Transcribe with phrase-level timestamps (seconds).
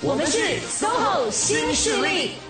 [0.00, 2.47] 我们是 SOHO 新势力。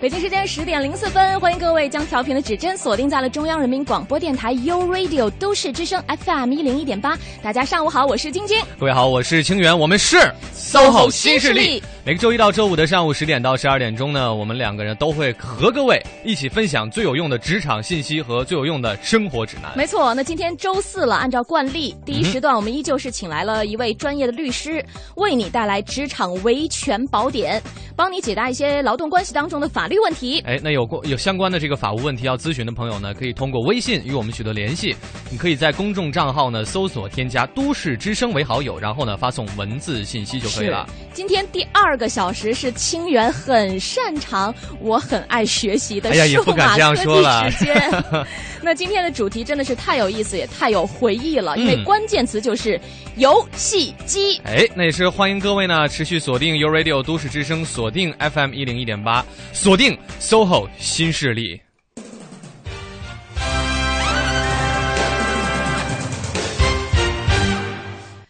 [0.00, 7.18] 北京时间十点零四分，欢迎各位将调频的指针锁定在了中央人民广播电台 u Radio 都市之声 FM 一零一点八。
[7.42, 8.58] 大家上午好，我是晶晶。
[8.78, 10.16] 各位好，我是清源，我们是
[10.56, 11.82] SOHO 新势力。
[12.02, 19.70] 每个周一到周五的上午十点到十二点钟呢，我们两个人都会和各位一起分享最有用的职场信息和最有用的生活指南。
[19.76, 24.82] 没错，那今天周四了，按照惯例，第一时段我们依旧是请来了一位专业的律师，
[25.16, 27.62] 为你带来职场维权宝典，
[27.94, 30.40] 帮你解答一些劳动关系当中的法律问题。
[30.46, 34.96] 哎，那有过有相关的这个法务问题要咨询的朋友呢，可以通过微信与我们取得联系。
[35.30, 40.88] 你可以在公众账号呢搜索添加“都市之声”为好友，然后呢发送文字信息就可以了。
[41.12, 48.04] 今天第二个小时是清源很擅长，我很爱学习的数码科技时间。
[48.62, 52.78] 那今天的主题真的是太有意思，也太有回忆了，因为关键词就是
[53.16, 54.38] 游戏机。
[54.44, 61.58] 哎，那也是欢迎各位呢持续锁定 u Radio 都市之声，锁定 FM 一零一点八，锁定 SOHO 新势力。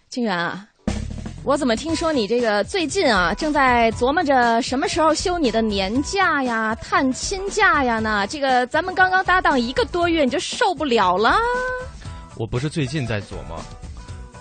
[0.09, 0.65] 清源啊，
[1.43, 8.25] 我怎么听说你这个最近啊正在琢磨着什么时候休你的年假呀、探亲假呀呢？
[8.29, 11.35] 这个咱们刚刚搭档一个多月，你就受不了了？
[12.37, 13.61] 我不是最近在琢磨，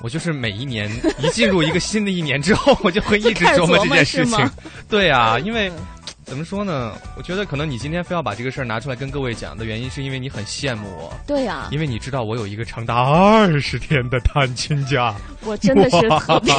[0.03, 4.51] 我就是每一年一进入一个新的一年之后，我就会一直琢磨这件事情。
[4.87, 5.71] 对啊，因为。
[6.29, 6.93] 怎么说呢？
[7.17, 11.11] 我觉得可能你今天非要把这个事儿拿出来跟各位讲的原因，是因为你很羡慕我。
[11.25, 15.15] 对呀，因为你知道我有一个长达二十天的探亲假。
[15.43, 16.53] 我真的是特别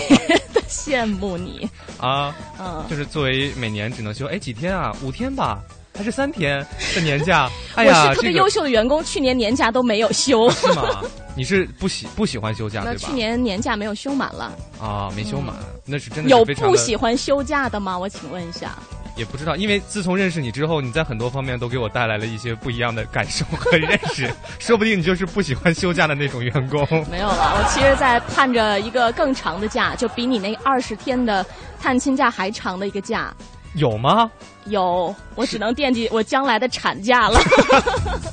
[0.53, 1.69] 的羡慕你
[2.01, 2.35] 啊！
[2.59, 4.93] 嗯，就是作为每年只能休哎几天啊？
[5.03, 5.61] 五天吧，
[5.97, 7.49] 还是三天的年假？
[7.77, 10.51] 哎呀，我是特别优秀的员工，去年年假都没有休。
[10.61, 11.01] 是吗？
[11.37, 12.99] 你是不喜不喜欢休假对吧？
[12.99, 15.55] 去年年假没有休满了啊，没休满，
[15.85, 17.97] 那是真的有不喜欢休假的吗？
[17.97, 18.77] 我请问一下。
[19.17, 24.31] 也不知道，因为自从认识你之后，你在很多方面都给我带来了一些不一样的感受和认识。
[24.59, 26.81] 说不定你就是不喜欢休假的那种员工。
[27.11, 31.45] 没有了，我其实在盼着一个更长的假，就比你那二十天的
[31.81, 33.35] 探亲假还长的一个假。
[33.75, 34.31] 有吗？
[34.65, 37.41] 有，我只能惦记我将来的产假了。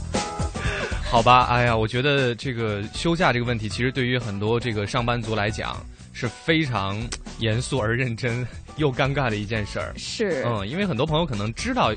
[1.09, 5.77] 好吧，哎呀，我觉得这个休假这个问题，其实对于很多这个上班族来讲
[6.11, 6.99] 是非常
[7.39, 8.45] 严肃而认真。
[8.77, 11.93] 又尴尬的一件事儿是，嗯，因为很多朋友可能知道，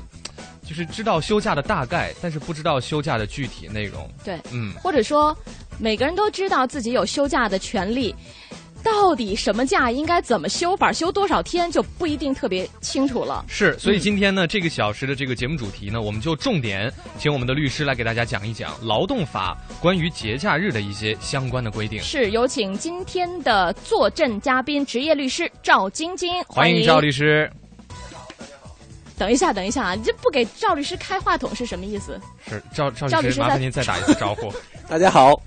[0.63, 4.09] 就是知道休假的大概，但是不知道休假的具体内容。
[4.23, 5.35] 对，嗯，或者说
[5.79, 8.13] 每个人都知道自己有休假的权利。
[8.83, 13.43] 到底什么假应该怎么休法，休多少天就不一定特别清楚了。
[13.47, 22.01] 是，所以今天呢，这个小时的这个节目主题呢，我们就重点请我们的律师来给大家讲一讲劳动法关于节假日的一些相关的规定。
[22.01, 27.51] 是，有请今天的坐镇嘉宾，职业律师赵晶晶，欢迎赵律师。
[29.17, 32.19] 等一下，等一下啊，你这不给赵律师开话筒是什么意思？
[32.49, 34.51] 是赵赵律师，麻烦您再打一次招呼。
[34.89, 35.39] 大家好。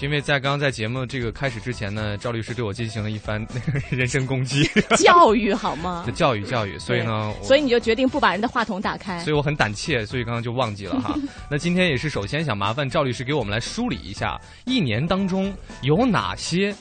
[0.00, 3.46] 因为在刚刚在节目这个开始之前呢，赵律师对我进行了一番
[3.88, 4.64] 人身攻击，
[4.98, 6.04] 教育好吗？
[6.12, 9.20] 教育教育，所以呢，所以你就决定不把人的话筒打开。
[9.20, 11.14] 所以我很胆怯，所以刚刚就忘记了哈。
[11.48, 16.74] 那今天也是首先想麻烦赵律师给我们来梳理一下，一年当中有哪些，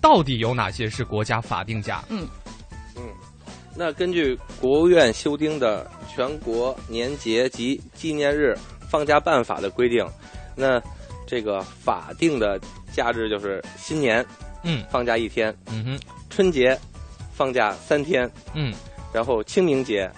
[0.00, 2.02] 到底有哪些是国家法定假？
[2.08, 2.26] 嗯
[2.96, 3.02] 嗯，
[3.76, 5.84] 那根据国务院修订的
[6.14, 8.56] 《全国年节及纪念日
[8.88, 10.02] 放假办法》的规定，
[10.56, 10.80] 那。
[11.32, 12.60] 这个法定的
[12.92, 14.22] 假日就是新年，
[14.64, 16.78] 嗯，放假一天，嗯哼，春节
[17.32, 18.70] 放假三天，嗯，
[19.14, 20.12] 然后清明节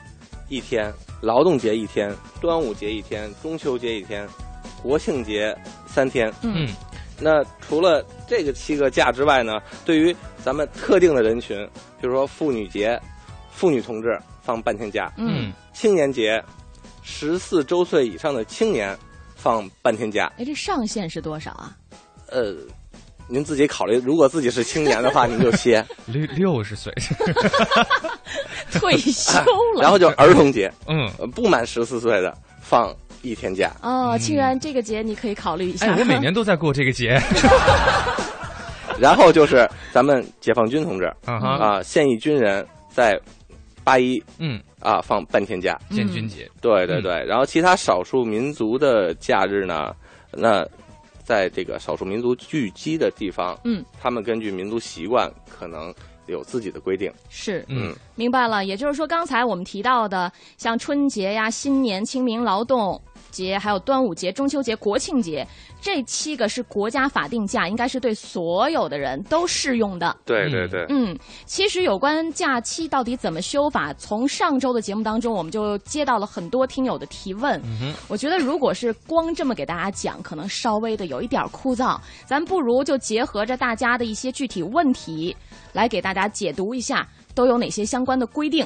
[0.48, 4.28] 一天，劳动节一天，端午节一天，中秋节一天，
[4.82, 6.68] 国庆节三天，嗯，
[7.20, 11.56] 那除了这个七个假之外呢，对于咱们特定的人群，
[12.00, 13.00] 比如说妇女节，
[13.52, 16.44] 妇女同志放半天假，嗯，青年节，
[17.04, 18.98] 十四周岁以上的青年。
[19.44, 21.76] 放半天假，哎，这上限是多少啊？
[22.30, 22.54] 呃，
[23.28, 23.98] 您自己考虑。
[23.98, 26.90] 如果自己是青年的话， 您就歇六六十岁，
[28.72, 29.38] 退休
[29.76, 29.82] 了。
[29.82, 33.70] 然后就儿童节，嗯，不满十四岁的放一天假。
[33.82, 35.92] 哦，庆然这个节你可以考虑一下。
[35.92, 37.20] 哎，我每年 都在过这个节。
[38.98, 43.20] 然后就是咱们解放军同志啊，啊，现役军人在
[43.84, 44.58] 八一，嗯。
[44.84, 47.24] 啊，放半天假，建军节，对对对。
[47.24, 49.92] 然后其他少数民族的假日呢，
[50.30, 50.64] 那
[51.24, 55.92] 在这个少数民族聚集的地方，嗯，他们根据民族习惯，可能
[56.26, 57.10] 有自己的规定。
[57.30, 58.66] 是，嗯，明白了。
[58.66, 63.00] 也就是说，刚才我们提到的，像春节呀、新年、清明、劳动
[63.34, 65.44] 节，还有端午节、中秋节、国庆节，
[65.80, 70.16] 这七个是国家法定假，应该是对所有的人都适用的。
[70.24, 70.86] 对对对。
[70.88, 77.60] 嗯，其实有关假期到底怎么修法，从上周的节目当中，我们就接到了很多听友的提问。
[77.64, 85.36] 嗯我觉得如果是光这么给大家讲，可能稍微的有一点枯燥，咱不如就结合着大家的一些具体问题，
[85.72, 88.64] 来给大家解读一下都有哪些相关的规定。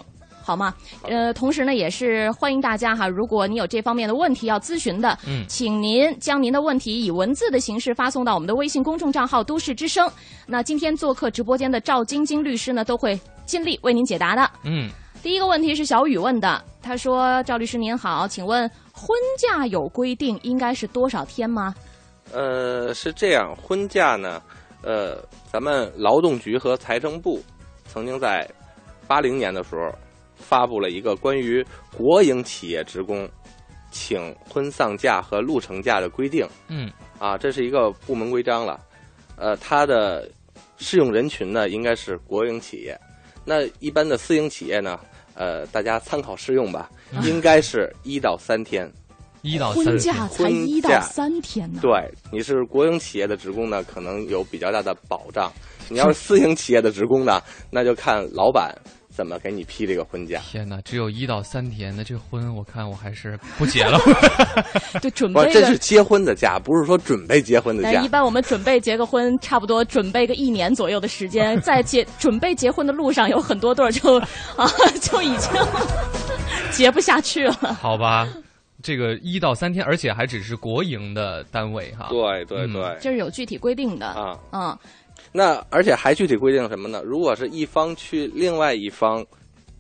[0.49, 0.73] 好吗？
[1.03, 10.11] 呃，同时呢，也是欢迎大家哈，如果你有这方面的问题要咨询的，嗯，请您将您的问题以文字的形式发送到我们的微信公众账号“都市之声”。
[10.49, 14.51] 那今天做客直播间的赵晶晶律师呢，都会尽力为您解答的。
[14.65, 14.89] 嗯，
[15.23, 21.75] 第一个问题是小雨问的，他说：“赵律师您好，请问婚假有规定应该是多少天吗？”
[22.33, 24.41] 呃，是这样，婚假呢，
[24.83, 25.23] 呃，
[25.53, 27.43] 咱们劳动局和财政部
[27.87, 28.49] 曾经在
[29.07, 29.93] 八零年的时候。
[30.39, 31.65] 发布了一个关于
[31.97, 33.29] 国营企业职工
[33.91, 36.47] 请婚丧假和路程假的规定。
[36.69, 38.81] 嗯，啊，这是一个部门规章了。
[39.37, 40.29] 呃，它的
[40.79, 42.99] 适用人群呢，应该是国营企业。
[43.45, 44.99] 那一般的私营企业呢，
[45.35, 46.91] 呃，大家参考适用吧，
[47.23, 48.91] 应该是一到三天。
[49.43, 51.79] 一到三天，婚假才一到三天呢。
[51.81, 51.91] 对，
[52.33, 55.51] 你是国营企业的职工呢，可能有比较大的保障。
[55.89, 57.41] 你要是私营企业的职工呢，
[57.71, 58.75] 那就看老板。
[59.19, 60.41] 怎么给你批这个婚假？
[60.49, 63.99] 天哪，只有一到三天，那这婚我看我还是不结了。
[65.03, 68.01] 对，准备这是结婚的假，不是说准备结婚的假。
[68.01, 74.19] 一般我们准备结个婚，差不多准备个一年左右的时间，在结准备结婚的路上，有很多对儿就
[74.55, 74.71] 啊
[75.03, 75.51] 就已经
[76.71, 77.55] 结不下去了。
[77.81, 78.29] 好吧，
[78.85, 82.07] 这个一到三天，而且还只是国营的单位哈。
[82.11, 84.79] 对对对，这是有具体规定的啊嗯。
[85.33, 87.03] 那而且还具体规定什么呢？
[87.05, 89.25] 如果是一方去另外一方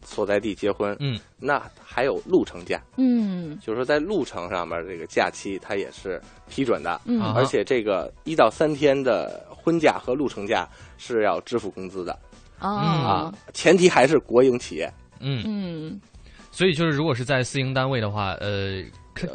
[0.05, 12.19] 所在地结婚，嗯，那还有路程假，嗯，就是说在路程上面这个假期它也是批准的，嗯，而且这个一到三天的婚假和路程假是要支付工资的，
[12.59, 16.00] 啊，前提还是国营企业，嗯嗯，
[16.50, 18.83] 所以就是如果是在私营单位的话，呃，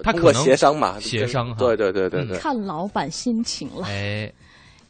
[0.01, 4.31] 他通过协商嘛，协商哈，对对对对对，看老板心情了，哎。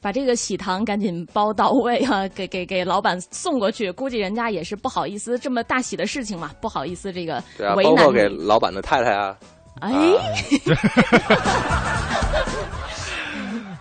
[0.04, 3.90] 把这个喜糖赶紧包到位啊，给给给老板送过去。
[3.90, 7.42] 估计人家也是不好意思，这么大喜的事情嘛，不好意思这个
[7.78, 7.96] 为难。
[7.96, 9.34] 包括给老板的太太啊。
[9.80, 9.92] 哎，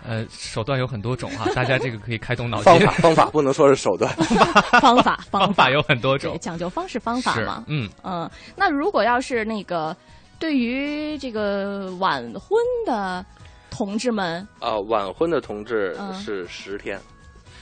[0.07, 2.65] 呃，手段有很多种啊，大家这个可以开动脑筋。
[2.65, 4.09] 方法方法不能说是手段，
[4.81, 7.65] 方法方法有很多种，讲究方式方法嘛。
[7.67, 9.97] 嗯嗯，那如果要是那个
[10.39, 13.27] 对于这个晚婚的。
[13.73, 17.01] 同志们啊，晚婚的同志是十天。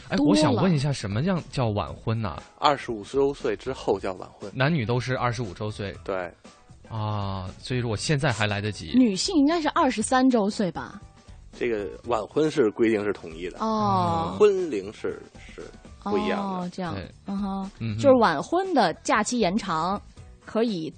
[0.09, 2.37] 哎，我想问一下，什么样叫晚婚呢？
[2.59, 5.97] 二十五周岁之后叫晚婚，男女都是二十五周岁。
[6.03, 6.29] 对，
[6.89, 8.93] 啊，所以说我现在还来得及。
[8.97, 11.01] 女性应该是二十三周岁吧？
[11.53, 15.63] 这个晚婚是规定是统一的哦，婚龄是是
[16.03, 16.59] 不一样的。
[16.59, 16.97] 哦，这样，
[17.27, 20.01] 嗯哼，嗯，就是晚婚的假期延长
[20.45, 20.93] 可以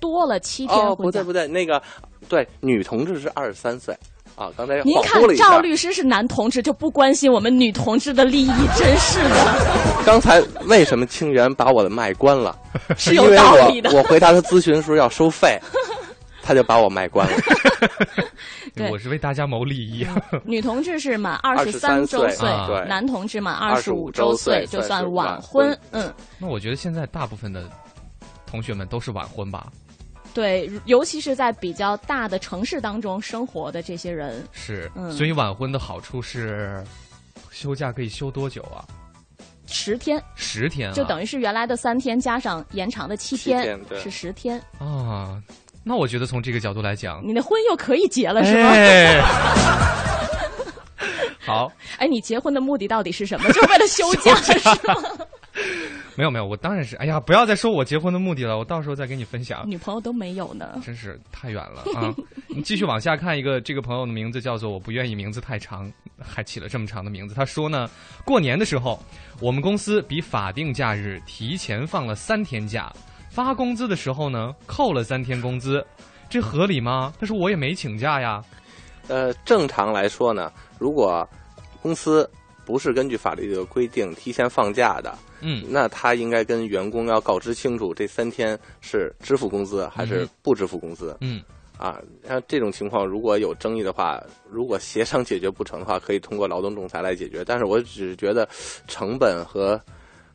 [0.00, 0.78] 多了七天。
[0.78, 1.82] 哦，不对不对，那个
[2.28, 3.96] 对，女同志是二十三岁。
[4.40, 9.66] 啊，刚才您看赵律师是男同志，就不关心我们女同志的利益，真是的。
[10.06, 12.56] 刚才为什么清源把我的麦关了？
[12.96, 13.90] 是有道理的。
[13.94, 15.60] 我回答他咨询的时候要收费，
[16.42, 17.36] 他就把我麦关了。
[18.90, 20.06] 我是为大家谋利益。
[20.46, 25.78] 女同志是满二十三周岁，对，男同志满二十五周岁就算晚婚。
[25.90, 27.68] 嗯，那我觉得现在大部分的
[28.50, 29.66] 同学们都是晚婚吧。
[30.32, 36.82] 对，尤其是在比较大的城市当中生活的这些人，是，所以晚婚的好处是，
[37.50, 38.84] 休假可以休多久啊？
[39.66, 45.40] 十天，十天，就等于是原来的三天加上延长的七天，是十天啊。
[45.82, 48.70] 那我觉得从这个角度来讲，你的婚又可以结了，是吗？
[51.38, 53.48] 好， 哎，你结婚的目的到底是什么？
[53.52, 54.52] 就是为了休假 是
[54.86, 54.94] 吗？
[56.20, 56.96] 没有没有，我当然是。
[56.96, 59.64] 哎呀，不要再说我结婚的目的了，我到时候再跟你分享。
[59.66, 62.14] 女朋友都没有呢，真是太远了啊！
[62.48, 67.34] 你继续往下看，一个这个朋友的名字叫做“我不愿意名字太长”，还起了这么长的名字。
[67.34, 67.88] 他说呢，
[68.22, 69.02] 过年的时候，
[69.40, 72.92] 我们公司比法定假日提前放了三天假，
[73.30, 75.82] 发工资的时候呢，扣了三天工资，
[76.28, 77.14] 这合理吗？
[77.18, 78.44] 他说我也没请假呀。
[79.08, 81.26] 呃，正常来说呢，如果
[81.80, 82.30] 公司
[82.66, 85.16] 不是根据法律的规定提前放假的。
[85.40, 91.16] 嗯，那他应该跟员工要告知清楚，这三天是支付工资还是不支付工资？
[91.20, 91.42] 嗯，
[91.78, 97.44] 啊，像这种情况如果有争议的话，如果协商解决不成的话，可以通过劳动仲裁来解决。
[97.44, 98.48] 但是我只是觉得
[98.86, 99.80] 成本和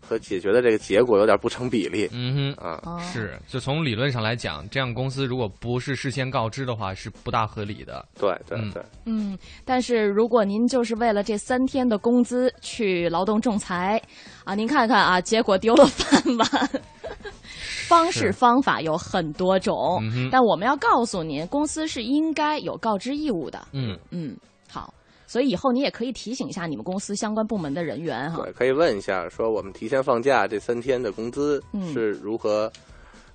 [0.07, 2.07] 和解决的这个结果有点不成比例。
[2.11, 8.05] 嗯哼，啊，是，就从理论上来讲，这样公司如果不是事先告知的话，是不大合理的。
[8.19, 8.83] 对对对。
[9.05, 14.01] 嗯，但是如果您就是为了这三天的工资去劳动仲裁，
[14.43, 16.69] 啊，您看看啊，结果丢了饭碗。
[17.87, 23.67] 方式方法有很多种，但我们要告诉您，公司是应该有告知义务的。
[23.73, 24.35] 嗯嗯，
[24.67, 24.91] 好。
[25.27, 28.43] 所以以后你也可以提醒一下你们公司相关部门的人员哈。
[28.43, 31.61] 对，可以问一下，说我们提前放假这三天的工资
[31.93, 32.71] 是如何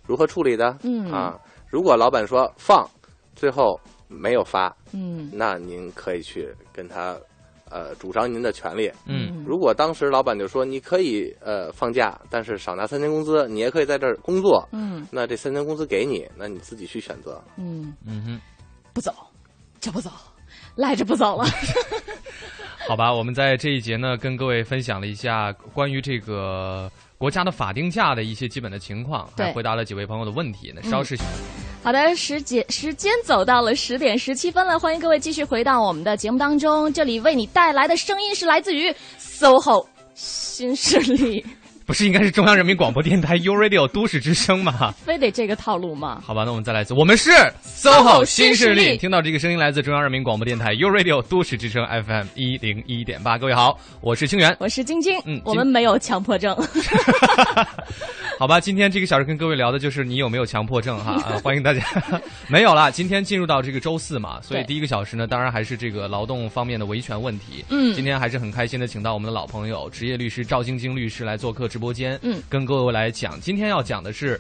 [0.07, 0.77] 如何处理的？
[0.83, 2.89] 嗯啊，如果老板说放，
[3.35, 3.79] 最后
[4.09, 7.17] 没有发，嗯，那您可以去跟他
[7.71, 8.91] 呃主张您的权利。
[9.07, 14.67] 嗯，如果当时老板就说你可以呃放假，但是少拿三天工资，你也可以在这儿工作。
[14.73, 17.41] 嗯，那这三天工资给你，那你自己去选择。
[17.57, 18.41] 嗯嗯哼，
[18.93, 19.13] 不走
[19.81, 20.11] 就不走。
[20.81, 21.45] 赖着不走了，
[22.89, 23.13] 好吧？
[23.13, 30.73] 我们在这一节呢，跟各位分享了一下关于这个国家的法定假的一些基本的情况，还回答了几位朋友的问题。
[30.75, 31.19] 那稍事。
[31.83, 36.91] 好的，时间时间走到了十点十七分了，欢迎各位继续回到我们的节目当中。
[36.93, 41.45] 这里为你带来的声音是来自于 SOHO 新势力。
[41.91, 44.95] 不是应该是中央人民广播电台 U Radio 都市之声吗？
[45.05, 46.23] 非得这个套路吗？
[46.25, 47.33] 好吧，那我们再来一次，我们是
[47.65, 48.97] SOHO 新势力。
[48.97, 53.37] 听到这个声音来自中央人民广播电台 U Radio 都市之声 FM 一零一点八。
[53.37, 55.19] 各位好，我是清源，我是晶晶。
[55.25, 56.57] 嗯，我们没有强迫症。
[58.39, 61.15] 好吧，今天这个小时跟各位聊的就是你有没有强迫症哈？
[61.27, 61.83] 啊，欢迎大家。
[62.47, 67.65] 没有了，今天进入到这个周四嘛，所以第一个小时呢，当然还是这个劳动方面的维权问题。
[67.69, 72.19] 嗯，今天还是很开心的，请到我们的老朋友职业律师赵晶晶律师来做客直播间。
[72.23, 74.39] 嗯，跟各位来讲，今天要讲的是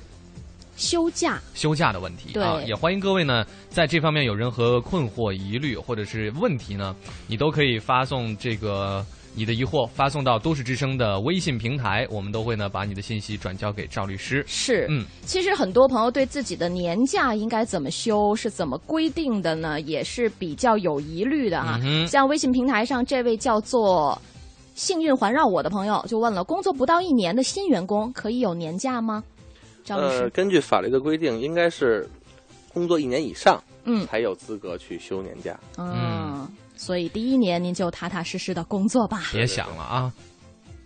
[0.76, 6.94] 休假休假的问题啊，也欢迎各位呢，在这方面有任何困惑、疑虑或者是问题呢，
[7.26, 9.04] 你都可以发送这个。
[9.32, 14.42] 你的疑惑发送到都市之声的微信平台，我们都会呢把你的信息转交给赵律师。
[14.48, 19.80] 是，嗯，其实很多朋友对自己的年假应该怎么休，是怎么规定的呢？
[19.82, 21.78] 也是比较有疑虑的哈。
[22.08, 24.20] 像微信平台上这位叫做
[24.80, 29.22] “幸运环绕我”的朋友就问了：工作不到一年的新员工可以有年假吗？
[29.84, 32.08] 张律师，根据法律的规定，应该是
[32.72, 35.60] 工作一年以上，嗯，才有资格去休年假。
[35.76, 36.48] 嗯。
[36.74, 40.10] 所以第一年您就踏踏实实的工作吧，别想了啊！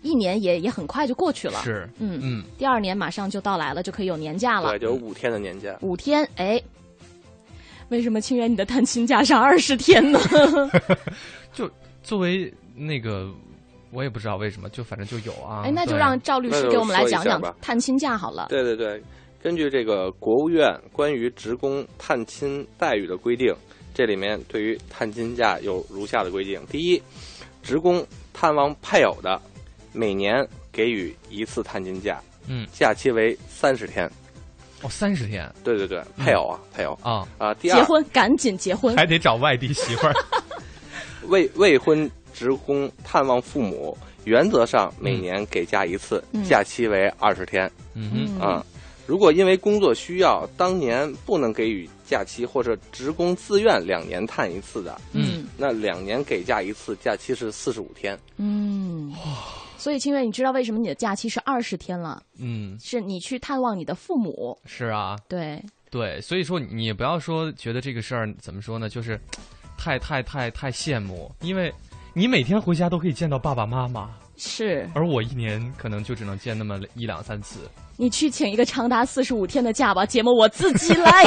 [0.01, 2.43] 一年也也很快就过去了，是，嗯嗯。
[2.57, 5.73] 第二年马上就到来了，就可以有年假了，对，就有五天的年假。
[5.81, 6.61] 五天，哎，
[7.87, 10.19] 为什么清源你的探亲假上二十天呢？
[11.53, 11.71] 就
[12.03, 13.31] 作为那个，
[13.91, 15.63] 我也不知道为什么，就反正就有啊。
[15.65, 18.47] 哎，那就让赵律师给我们来讲讲探亲假好了。
[18.49, 19.01] 对对对，
[19.41, 23.53] 根据这个国务院关于职工探亲待遇的规定。
[23.93, 27.01] 这里面对于探亲假有如下的规定：第一，
[27.63, 29.41] 职工探望配偶的，
[29.93, 34.05] 每年给予一次探亲假，嗯，假期为三十天。
[34.81, 35.49] 哦，三十天？
[35.63, 37.53] 对对对，配偶啊，配偶啊啊。
[37.53, 40.13] 第二，结婚赶紧结婚，还得找外地媳妇儿。
[41.29, 47.71] 未未婚职工探望父母，原则上每年给假一次，假期为二十天。
[47.93, 48.65] 嗯哼啊。
[49.07, 58.17] 如果因为工作需要，当年不能给予假期，或者职工自愿两年探一次的，嗯，那两年给假一次，假期是四十五天。
[58.37, 59.13] 嗯，
[59.77, 62.23] 所以清月，你知道为什么你的假期是二十天了？
[62.39, 64.57] 嗯，是你去探望你的父母。
[64.65, 69.21] 是啊，对对，所以说你不要说觉得这个事儿怎么说呢，就是
[69.77, 71.71] 太太太太羡慕，因为
[72.17, 74.09] 你每天回家都可以见到爸爸妈妈。
[74.37, 77.69] 是，而我一年可能就只能见那么一两三次。
[77.97, 81.23] 你去请一个长达四十五天的假吧，节目我自己来。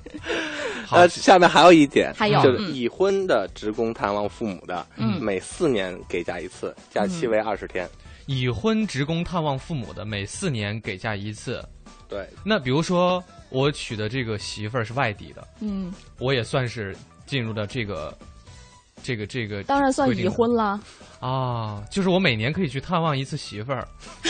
[0.90, 7.86] 呃，下面还有一点，还有就是已婚的职工探望父母的，嗯，每四年给假一次，假期为二十天。
[8.24, 11.62] 已婚职工探望父母的，每四年给假一次。
[12.08, 12.26] 对。
[12.42, 18.16] 那比如说我娶的这个媳妇儿是外地的，嗯，我也算是进入了这个。
[19.04, 20.80] 这个这个当然算已婚了
[21.20, 23.86] 啊，就是我每年可以去探望一次媳妇儿，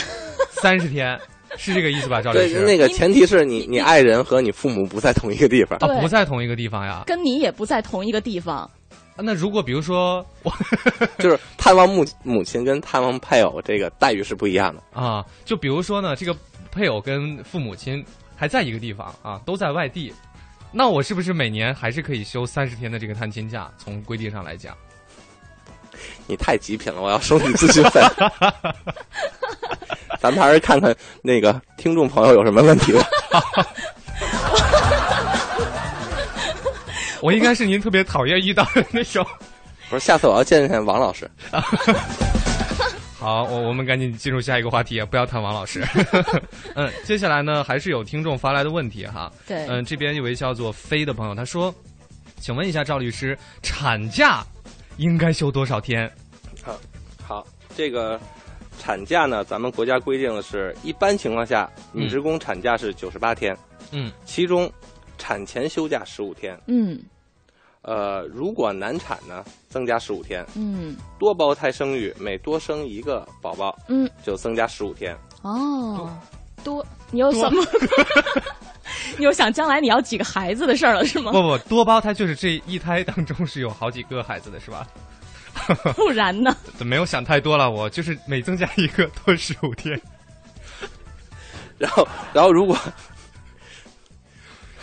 [0.61, 1.17] 三十天，
[1.57, 2.21] 是这个意思吧？
[2.21, 8.69] 赵律师，那个前提是你你爱人和你父母不在同一个地方啊，不在同一个地方呀，跟你也不在同一个地方。
[9.17, 10.51] 那如果比如说我
[11.19, 15.25] 就是探望母母亲跟探望配偶，这个待遇是不一样的啊。
[15.45, 16.35] 就比如说呢，这个
[16.69, 18.03] 配偶跟父母亲
[18.35, 20.11] 还在一个地方啊，都在外地。
[20.77, 23.71] 那我是不是每年还是可以休三十天的这个探亲假？
[23.77, 24.75] 从规定上来讲，
[26.27, 28.01] 你太极品了，我要收你咨询费。
[30.19, 33.07] 咱们还是看看那个听众朋友有什么问题吧。
[37.21, 39.25] 我应该是您特别讨厌遇到的那种。
[39.89, 41.31] 不是，下次我要见见王老师。
[43.25, 45.83] 好，我我们赶紧进入下一个话题，不要谈王老师。
[46.75, 49.31] 嗯，接下来呢，还是有听众发来的问题哈。
[49.47, 51.73] 对，嗯，这边有位叫做飞的朋友，他说
[52.37, 54.45] ：“请问一下赵律师，产假
[54.97, 56.07] 应该休多少天？”
[56.61, 56.79] 好，
[57.25, 58.21] 好，这个
[58.77, 63.57] 产假呢，咱们国家规定的是一般情况下，女职工产假是九十八天。
[63.89, 64.71] 嗯，其中
[65.17, 66.55] 产前休假十五天。
[66.67, 67.01] 嗯。
[67.87, 70.43] 呃，如果难产呢，增加十五天。
[70.55, 75.15] 嗯，多胞胎生育，每多生一个宝宝，嗯，就增加十五天。
[75.43, 76.09] 哦，
[76.63, 77.63] 多，你有什么？
[79.17, 81.31] 你又想将来你要几个孩子的事儿了是吗？
[81.31, 84.87] 不不，多胞胎就是这一胎当中是有好几个孩子的是吧？
[85.95, 86.55] 不然呢？
[86.79, 89.99] 没有想太多了，我就是每增加一个多十五天。
[91.77, 92.77] 然后，然后如果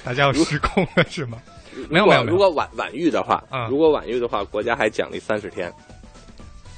[0.05, 1.39] 大家要失控了是吗？
[1.89, 5.73] 没有没有，如果晚晚育的话，如果晚育的话，国家还奖励三十天。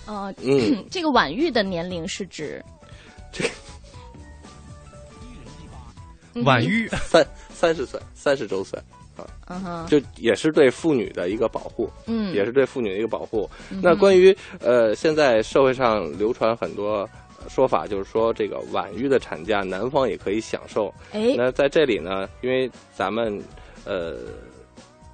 [0.07, 2.63] 哦，嗯， 这个晚育的年龄是指？
[3.33, 3.45] 这
[6.45, 6.87] 晚育？
[7.09, 8.79] 三三十岁，三十周岁。
[9.17, 13.49] 啊，嗯哼，就也是对妇女的一个保护，嗯，也是对妇女的一个保护。
[13.81, 17.09] 那关于呃，现在社会上流传很多
[17.49, 20.93] 说法，就是说这个晚育的产假，男方也可以享受。
[21.13, 23.41] 哎，那在这里呢，因为咱们
[23.85, 24.19] 呃。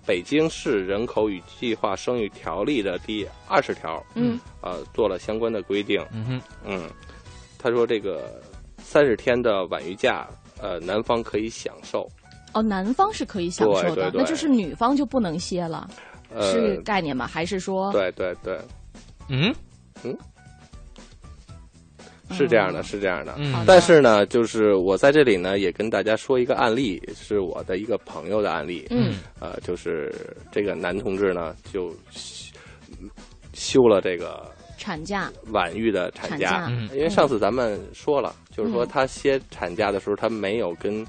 [0.07, 6.91] 北京市人口与计划生育条例的第二十条，嗯，呃，做了相关的规定，嗯哼，嗯，
[7.59, 8.41] 他说这个
[8.79, 10.27] 三十天的晚育假，
[10.61, 12.09] 呃，男方可以享受。
[12.53, 15.89] 哦，男方是可以享受的，那就是女方就不能歇了，
[16.41, 17.27] 是概念吗？
[17.27, 17.93] 还是说？
[17.93, 18.59] 对对对，
[19.29, 19.55] 嗯
[20.03, 20.17] 嗯。
[22.33, 23.35] 是这样的，是这样的。
[23.39, 28.87] 嗯，但是呢，就是我在这里呢，也跟大家说一个案例，是我的一个朋友的案例。
[28.91, 30.15] 嗯，呃，就是
[30.51, 31.95] 这个男同志呢，就
[33.53, 36.71] 休了这个产假，晚育的产假。
[36.93, 41.05] 因为上次咱们说了，就是说他歇产假的时候，他没有跟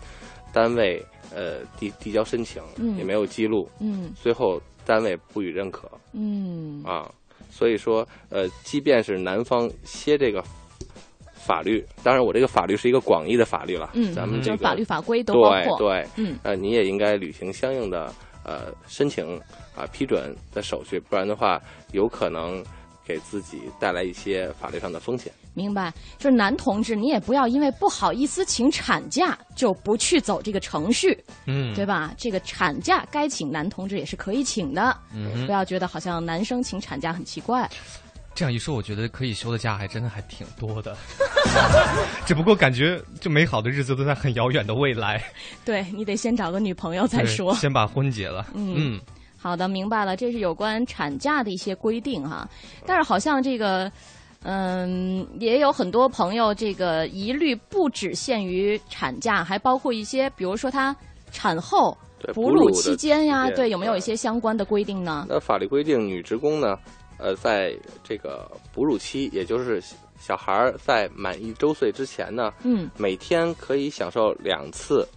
[0.52, 2.62] 单位呃递递交申请，
[2.98, 3.70] 也没有记录。
[3.80, 5.90] 嗯，最后单位不予认可。
[6.14, 7.10] 嗯，啊，
[7.50, 10.44] 所以说呃，即便是男方歇这个。
[11.42, 18.14] 法律，当然我这个法律是一个广义的法律了，嗯，咱们这个法律法规都包括，对，嗯，呃，你也应该履行相应的
[18.46, 19.38] 呃申请
[19.76, 21.60] 啊批准的手续，不然的话，
[21.92, 22.64] 有可能
[23.06, 25.34] 给自己带来一些法律上的风险。
[25.54, 32.14] 明白，就是男同志，你也不要因为不好意思请产假就不去走这个程序，嗯，对吧？
[32.18, 37.70] 这个产假该请男同志也是可以请的，嗯，不要觉得好像男生请产假很奇怪。
[38.34, 40.96] 这样一说，我觉得可以休的假还真的还挺多的，
[42.26, 45.22] 只不过感觉就美好的日子都在很遥远的未来。
[45.66, 48.48] 对你得先找个女朋友再说，先把婚结了。
[48.54, 49.00] 嗯，
[49.38, 52.48] 好的，明白了，这是有关产假的一些规定哈。
[52.86, 53.92] 但是好像这个，
[54.44, 60.96] 嗯，也有很多朋友这个疑虑不只限于产假，还包括一些，比如说他
[61.32, 61.96] 产后、
[62.34, 65.26] 哺乳期间呀，对，有没有一些相关的规定呢？
[65.30, 66.78] 那法律规定，女职工呢？
[67.22, 69.82] 呃，在这个哺乳期，也就是
[70.20, 75.08] 小孩儿在满一周岁之前呢，嗯，每天可以享受两次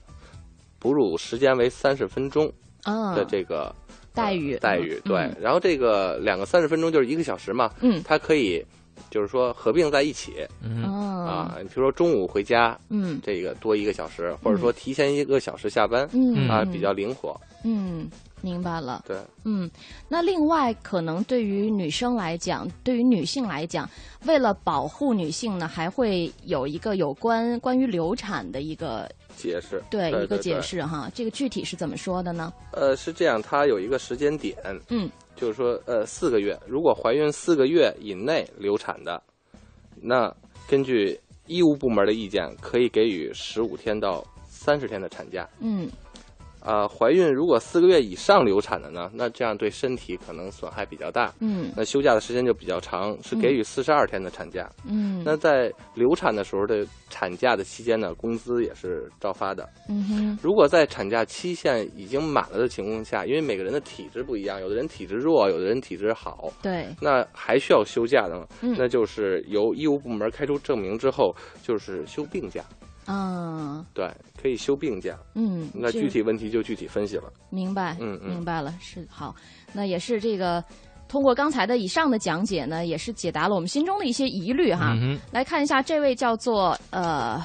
[0.78, 2.52] 哺乳时间为三十分钟
[2.84, 3.74] 的这个
[4.12, 5.00] 待遇待遇。
[5.04, 8.64] 对，然后这个两个三十分钟就是一个小时嘛，嗯，它可以
[9.10, 10.82] 就是说合并在一起，嗯
[11.26, 18.08] 啊，你比如说中午回家，嗯，这个多一个小时，或者说提前一个小时下班，嗯啊，比较灵活，嗯。
[18.44, 19.70] 明白了，对，嗯，
[20.06, 23.88] 那另外可能对于女生来讲，对于女性来讲，
[24.26, 32.52] 为了保护女性呢，还会有一个有关关于流产的一个解释，对一个解释哈，这个具体是怎么说的呢？
[32.72, 34.54] 呃，是这样，它有一个时间点，
[34.90, 39.22] 嗯，就是说，呃，四个月，如果怀孕四个月以内流产的，
[40.02, 40.30] 那
[40.68, 45.90] 根据医务部门的意见，可以给予十五天到三十天的产假，嗯。
[46.64, 51.30] 啊，怀孕如果四个月以上流产的呢，那这样对身体可能损害比较大。
[51.40, 54.66] 嗯，那休假的时间就比较长，是给予四十二天的产假。
[54.88, 59.68] 嗯，那在流产的时候的产假的期间呢，工资也是照发的。
[59.90, 68.46] 嗯哼，如果在产假期限已经满了的情况下，因为每个人的体质不一样，有的人体质弱，有的人体质好，对，那还需要休假的吗？
[68.62, 72.64] 嗯，那就是由医务部门开出证明之后，就是休病假。
[73.06, 75.18] 嗯，对，可以休病假。
[75.34, 77.32] 嗯，那具体问题就具体分析了。
[77.50, 79.34] 明白，嗯嗯，明白了，是好。
[79.72, 80.62] 那也是这个，
[81.08, 84.94] 通过刚才的以上的讲解呢，也是解答了我们心中的一些疑虑哈。
[85.30, 87.40] 来看一下这位叫做呃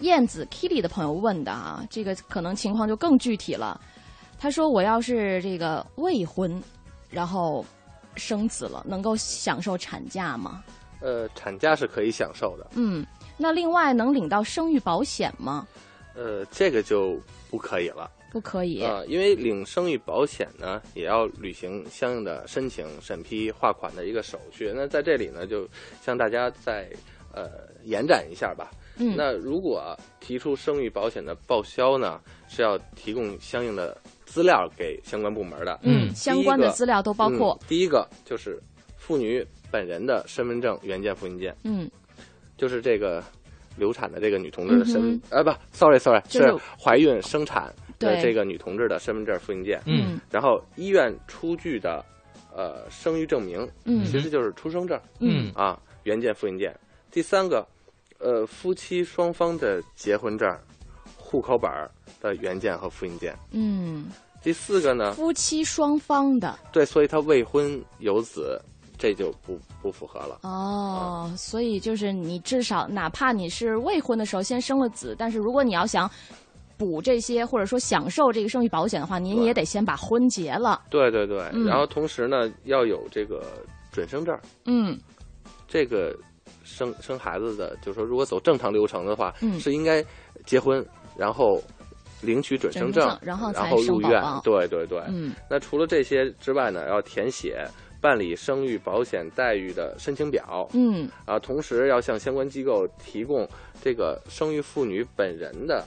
[0.00, 3.80] 燕子 Kitty 的朋友问的啊，这个可能情况就更具体了。
[4.38, 6.60] 他说：“我要是这个未婚，
[7.10, 7.64] 然后
[8.16, 10.64] 生子了，能够享受产假吗？”
[11.00, 12.66] 呃，产假是可以享受的。
[12.74, 15.66] 嗯，那另外能领到生育保险吗？
[16.14, 17.18] 呃，这个就
[17.50, 18.10] 不可以了。
[18.30, 24.72] 不可以啊，因为领生育保险呢，也要履行相应的申请、审批、划款的一个手续。
[24.74, 25.68] 那在这里呢，就
[26.02, 26.88] 向大家再
[27.34, 27.50] 呃
[27.84, 28.70] 延展一下吧。
[28.96, 32.18] 嗯，那如果提出生育保险的报销呢，
[32.48, 35.78] 是要提供相应的资料给相关部门的。
[35.82, 38.58] 嗯，相关的资料都包括第一个就是
[38.96, 41.54] 妇女本人的身份证原件复印件。
[41.64, 41.90] 嗯，
[42.62, 43.20] 就是这个
[43.76, 47.74] 流产的这个女同志的身呃不，sorry sorry，是怀孕生产。
[47.98, 52.04] 的这个女同志的身份证复印件，嗯，然后医院出具的，
[52.52, 55.52] 呃，生育证明，嗯，其实就是出生证，嗯。
[55.54, 56.74] 啊，原件复印件。
[57.12, 57.64] 第三个，
[58.18, 60.52] 呃，夫妻双方的结婚证、
[61.16, 61.70] 户口本
[62.20, 64.06] 的原件和复印件，嗯。
[64.42, 68.60] 第四个呢，夫妻双方的，对，所以他未婚有子，
[69.02, 70.38] 这就不不符合了。
[70.42, 76.08] 哦，所以就是你至少哪怕你是未婚的时候先生了子，但是如果你要想。
[76.78, 80.82] 补这些或者说享受这个生育保险的话，您也得先把婚结了。
[80.90, 83.44] 对对对，然后同时呢要有这个
[83.92, 84.36] 准生证。
[84.64, 84.98] 嗯，
[85.68, 86.12] 这个
[86.64, 90.04] 生生孩子的，就是说如果走正常流程的话，嗯，是应该
[90.44, 90.84] 结婚，
[91.16, 91.62] 然后
[92.20, 94.20] 领取准生证，然后然后入院。
[94.42, 95.36] 对对对，嗯。
[95.48, 97.64] 那除了这些之外呢，要填写
[98.02, 100.68] 办理生育保险待遇的申请表。
[100.74, 101.08] 嗯。
[101.24, 103.48] 啊，同时要向相关机构提供
[103.80, 105.82] 这个生育妇女本人的。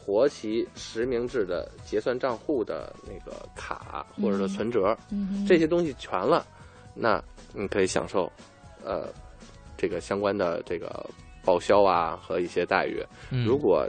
[0.00, 6.46] 活期实名制的结算账户的那个卡或者说存折，嗯这些东西全了，
[6.94, 8.32] 那你可以享受，
[8.82, 9.12] 呃，
[9.76, 11.04] 这个相关的这个
[11.44, 13.04] 报销啊和一些待遇。
[13.44, 13.86] 如果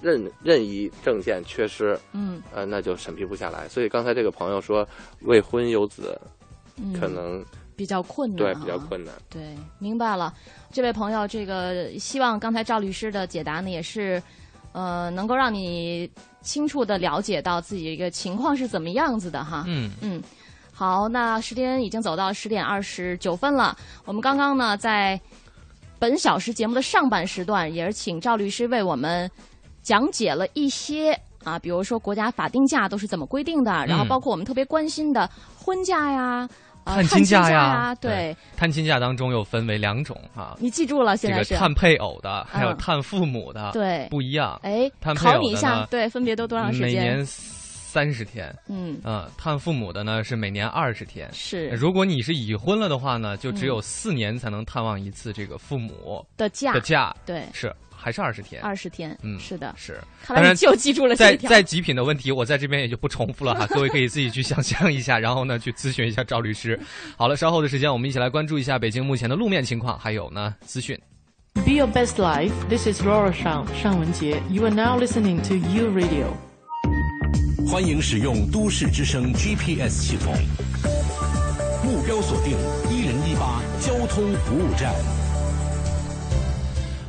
[0.00, 3.66] 任任意证件缺失，嗯，呃，那就审批不下来。
[3.66, 4.86] 所以刚才这个朋友说
[5.22, 6.16] 未婚有子，
[6.98, 7.44] 可能
[7.76, 9.14] 比较困难，对，比较困难。
[9.28, 10.32] 对，明白了。
[10.72, 14.22] 这位朋友，这个希望刚才赵律师的解答呢，也是。
[14.72, 16.08] 呃，能够让你
[16.42, 19.64] 清楚的了解到自己一个情况是怎么样子的哈。
[19.66, 20.22] 嗯嗯，
[20.72, 23.76] 好，那时间已经走到十点二十九分了。
[24.04, 25.20] 我们刚刚呢，在
[25.98, 29.28] 本小时节目的上半时段，也是请赵律师为我们
[29.82, 36.48] 讲解了一些啊，比如说国家法定假都是怎么规定的，然后包括我们特别关心的婚假呀。
[36.84, 40.56] 探亲假呀，对，探亲假当中又分为两种啊。
[40.58, 44.58] 你记住了，现在是探配偶的，还有探父母的，对，不一样。
[44.62, 46.86] 哎，探考你一下，对，分别都多长时间？
[46.88, 47.26] 每年
[47.90, 48.54] 三十天。
[48.68, 51.28] 嗯嗯，探父母的呢是每年二十天。
[51.32, 57.14] 是，如果你是已婚了的话呢，就只有四年才能探望一次这个父母的假的假。
[57.26, 57.74] 对，是。
[58.02, 60.00] 还是二十天，二十天，嗯，是的，是。
[60.24, 66.80] 看来你就记住了在在极品的问题，我在这边也就不重复了哈，各位可以自己去想象一下，然后呢去咨询一下赵律师。
[67.18, 70.98] 好了，稍后的时间我们一起来关注一下北京目前的路面情况，还有呢资讯。
[71.52, 72.52] Be your best life.
[72.70, 74.42] This is Laura Shang 尚文杰。
[74.48, 76.49] You are now listening to You Radio。
[77.66, 80.34] 欢迎使用都市之声 GPS 系统，
[81.84, 82.56] 目标锁定
[82.90, 84.94] 一零一八交通服务站。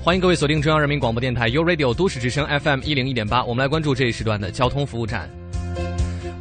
[0.04, 5.30] 欢迎各位锁定中央人民广播电台 u Radio 都市之声 FM 一零一点八，我们来关注这一时段的交通服务站。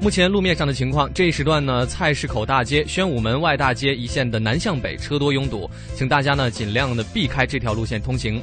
[0.01, 8.41] 目前路面上的情况，这一时段呢，菜市口大街、宣武门外大街一线的南向北车多拥堵，请大家呢尽量的避开这条路线通行。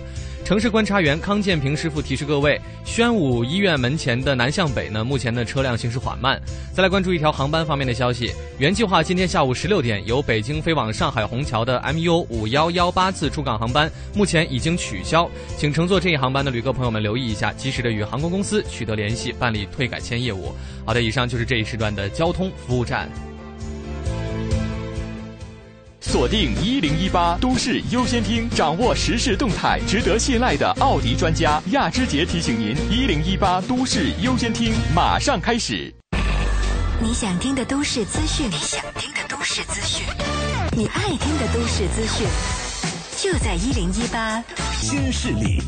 [0.47, 6.41] 城市观察员康建平师傅提示各位：宣武医院门前的南向北呢，目前的车辆行驶缓慢。
[6.73, 20.55] 再来关注一条航班方面的消息，原计划今天下午十六点由北京飞往上海虹桥的 MU 五幺幺八次出港航班，目前已经取消，请乘坐这一航班的旅客朋友们留意一下，及时的与航空公司取得联系，办理退改签业务。
[20.85, 23.09] 好的，以上就是这一时段的交通服务站。
[25.99, 35.93] 锁定一零一八都市优先听，掌握时事动态，值得信赖的奥迪专家亚之杰提醒您：一零一八都市优先听马上开始。
[37.01, 40.05] 你想听的都市资讯，你想听的都市资讯，
[40.77, 42.27] 你爱听的都市资讯，
[43.17, 44.41] 就在一零一八
[44.79, 45.61] 新势力。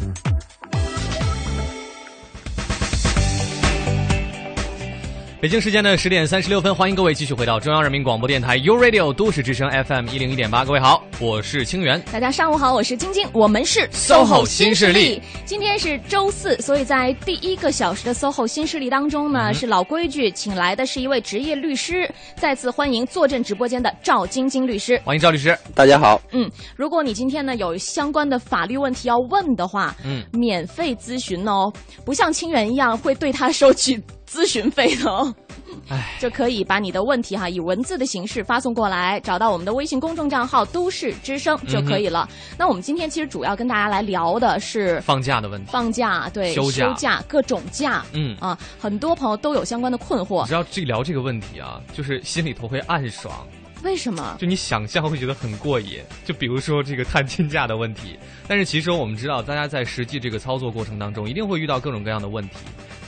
[5.41, 10.65] 北京时间的十点三十六分，欢迎各位继续回到中央人民广播电台 u Radio 都市之声 FM 一零一点八。
[10.65, 11.97] 各位好，我是清源。
[12.12, 15.21] 大家上午好，我是晶晶，我们是 SOHO 新势力。
[15.45, 22.13] 今天是周四，所以在第一个小时的 SOHO 新势力当中呢，是老规矩，请来的是一位职业律师。
[22.36, 24.99] 再次欢迎坐镇直播间的赵晶晶律师。
[25.06, 26.21] 欢迎赵律师，大家好。
[26.34, 31.71] 嗯，如果你今天呢有相关的法律问题要问的话，嗯，免费咨询哦，
[32.04, 34.04] 不像清源一样会对他收取。
[34.30, 35.34] 咨询费的哦，
[36.20, 42.30] 就可以把你的问题哈以文字的形式发送过来，找到我们的微信公众账号“都市之声”就可以了。
[42.58, 50.46] 那我们今天其实主要跟大家来聊的是放假的问题，放假对休假各种假，嗯啊，很多朋友都有相关的困惑。
[50.48, 53.34] 只要这聊这个问题啊，就是心里头会暗爽。
[53.82, 54.36] 为什么？
[54.38, 56.00] 就你想象会觉得很过瘾。
[56.26, 62.58] 就比如说这个探亲假的问题，但是其实我们知道，大家在实际这个操作过程当中，一定会遇到各种各样的问题。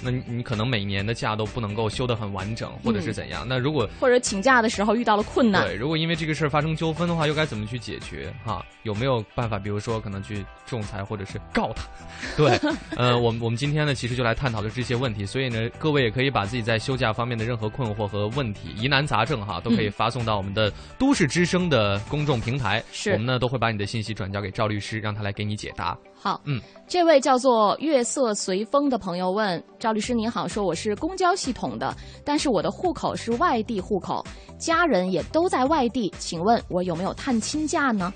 [0.04, 3.46] 那你可能每年的假都不能够休得很完整，或者是怎样？
[3.48, 8.34] 那如果或者请假的时候遇到了困难，对，如果因为这个事儿发生纠纷的话，又该怎么去解决？
[8.44, 9.60] 哈，有没有办法？
[9.60, 11.84] 比如说可能去仲裁，或者是告他？
[12.36, 12.60] 对，
[12.96, 15.26] 呃，我们我们今天呢，其实就来探讨的这些问题。
[15.26, 22.84] 所以呢，各位也可以把自己在休假方面的任何困惑和问题、疑难杂症哈，都可以发送到我们的都市之声的公众平台。
[22.92, 25.98] 是，我们呢都会把你的信息转交给赵律师，让他来给你解答。
[26.24, 34.24] 好，嗯，这位叫做月色随风的朋友问赵律师您好，说我是公交系统的，但是我的户口是外地户口，
[34.60, 38.14] 家人也都在外地，请问我有没有探亲假呢？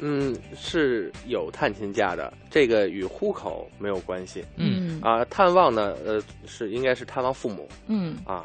[0.00, 4.44] 嗯，是有探亲假的，这个与户口没有关系。
[4.56, 7.66] 嗯啊，探望呢，呃，是应该是探望父母。
[7.86, 8.44] 嗯啊，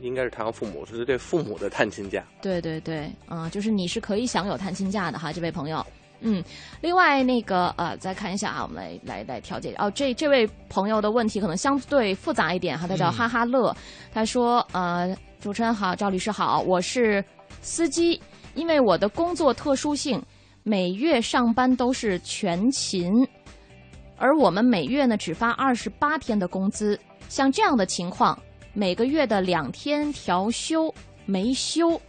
[0.00, 2.24] 应该是探望父母，这是对父母的探亲假。
[2.40, 5.84] 对对对，啊，就是你是可以享有探亲假的哈，这位朋友。
[6.26, 6.42] 嗯，
[6.80, 9.90] 另外那个呃，再看一下啊，我们来来来调解哦。
[9.90, 13.76] 这这位朋友的问题可能相对复杂一点哈，他叫哈哈乐，
[14.10, 17.22] 他说呃，主持人好，赵律师好，我是
[17.60, 18.18] 司机，
[18.54, 20.18] 因为我的工作特殊性，
[20.62, 23.12] 每月上班都是全勤，
[24.16, 28.38] 而我们每月呢只发二十八天的工资，像这样的情况，
[28.72, 30.90] 每个月的两天调休
[31.26, 32.00] 没休，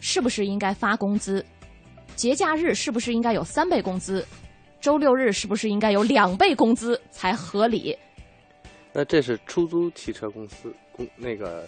[0.00, 1.44] 是不是应该发工资？
[2.14, 4.24] 节假日是不是应该有三倍工资？
[4.80, 7.96] 周六日是不是应该有两倍工资才合理？
[8.92, 11.64] 那这是出租汽车公司工那个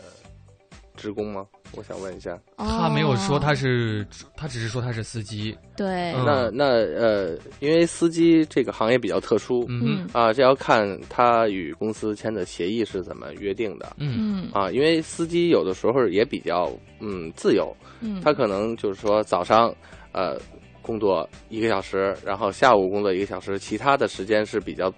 [0.96, 1.46] 职工吗？
[1.76, 2.36] 我想问一下。
[2.56, 4.04] 他没有说他是，
[4.36, 5.56] 他只是说他是司机。
[5.76, 6.12] 对。
[6.26, 13.94] 那那呃，因为司机这个行业比较特殊，嗯啊，这要看他与公司签的协议是怎么约定的。
[13.98, 19.72] 嗯啊，因为司机有的时候也比较嗯自由，嗯，他可能就是说早上。
[20.14, 20.38] 呃，
[20.80, 24.92] 工作一个小时，然后下午工作一个小时，其他的时间是比较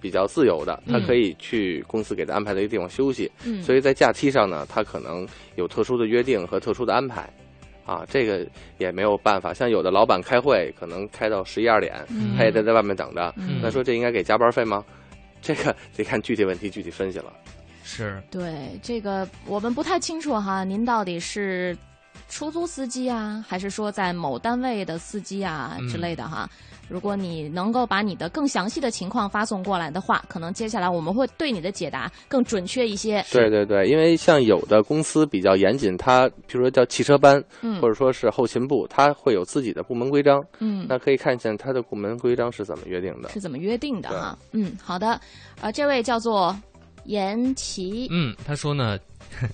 [0.00, 3.30] 比较自由的，他可以去公司给他安排的一个地方休息。
[3.44, 7.28] 嗯，所以在假期上呢，他可能有特殊的约定和特殊的安排，
[7.84, 8.46] 啊，这个
[8.78, 9.52] 也没有办法。
[9.52, 11.94] 像有的老板开会，可能开到十一二点，
[12.36, 13.34] 他也得在外面等着。
[13.60, 14.82] 那说这应该给加班费吗？
[15.42, 17.32] 这个得看具体问题具体分析了。
[17.84, 21.76] 是，对这个我们不太清楚哈，您到底是。
[22.32, 26.48] 出租司机啊，还是说在某单位的司机啊之类的哈？
[26.88, 33.22] 如果你能够把你的更详细的情况发送过来的话，可能接下来我们会对你的解答更准确一些。
[33.30, 44.38] 对对对，因为像有的公司比较严谨，它比如说叫汽车班，嗯，或者说是后勤部，它会有自己的部门规章，嗯，那可以看一下它的部门规章是怎么约定的，是怎么约定的哈？
[44.52, 45.20] 嗯，好的，
[45.60, 46.54] 呃，这位叫做
[47.04, 48.98] 严琦，嗯，他说呢。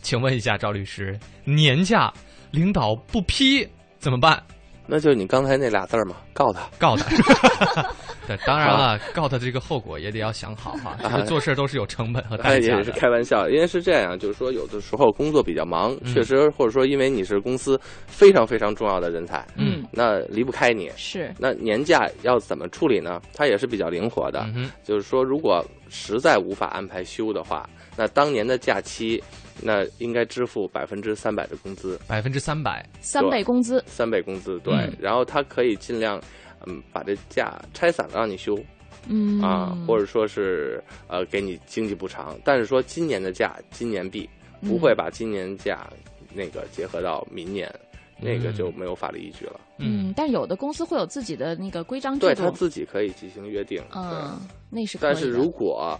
[0.00, 2.12] 请问一下赵律师，年假
[2.50, 3.66] 领导不批
[3.98, 4.40] 怎么办？
[4.86, 7.04] 那就是你刚才那俩字儿嘛，告他，告他。
[8.26, 10.96] 对，当然了，告他这个后果也得要想好哈。
[11.26, 12.78] 做事都是有成本和代价的。
[12.78, 20.90] 也是开玩笑，因为是这样，就是说有的时候工作比较忙，确实，或者说因为你是公司非常非常重要的人才，嗯，那离不开你。
[20.96, 21.30] 是。
[21.38, 23.20] 那年假要怎么处理呢？
[23.34, 24.46] 它也是比较灵活的。
[24.82, 27.68] 就是说，如果实在无法安排休的话。
[27.96, 29.22] 那当年的假期，
[29.66, 34.74] 那应该支付百分之三百的工资，百分之三百，三倍工资，三倍工资，对。
[35.00, 36.20] 然后他可以尽量，
[36.66, 38.62] 嗯，把这假拆散了让你休，
[39.08, 42.38] 嗯啊，或者说是呃给你经济补偿。
[42.44, 44.28] 但是说今年的假今年毕，
[44.60, 45.88] 不会把今年假
[46.34, 47.72] 那个结合到明年，
[48.20, 49.58] 那个就没有法律依据了。
[49.78, 53.82] 嗯，但有的公司会有自己的那个规章制度，对他自己可以进行约定。
[53.94, 54.98] 嗯，那是。
[55.00, 55.98] 但是如果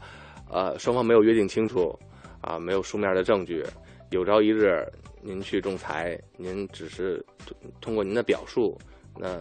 [0.50, 1.98] 呃，双方没有约定清楚，
[2.44, 3.64] 啊，没有书面的证据，
[4.10, 4.86] 有朝一日
[5.22, 7.24] 您去仲裁，您只是
[7.80, 8.76] 通过您的表述，
[9.18, 9.40] 那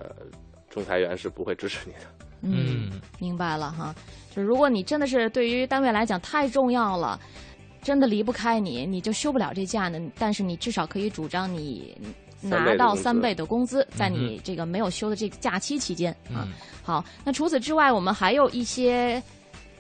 [0.70, 2.00] 仲裁员是不会支持你的。
[2.42, 3.94] 嗯，明白了哈。
[4.34, 7.20] 就如果你真的是对于单位来讲太重要了，
[7.82, 10.00] 真的离不开你，你就休不了这假呢。
[10.18, 11.98] 但是你至少可以主张你
[12.42, 16.48] 拿到三倍的工资，在你这个没有休的这个假期期间啊。
[16.82, 19.22] 好，那除此之外，我们还有一些。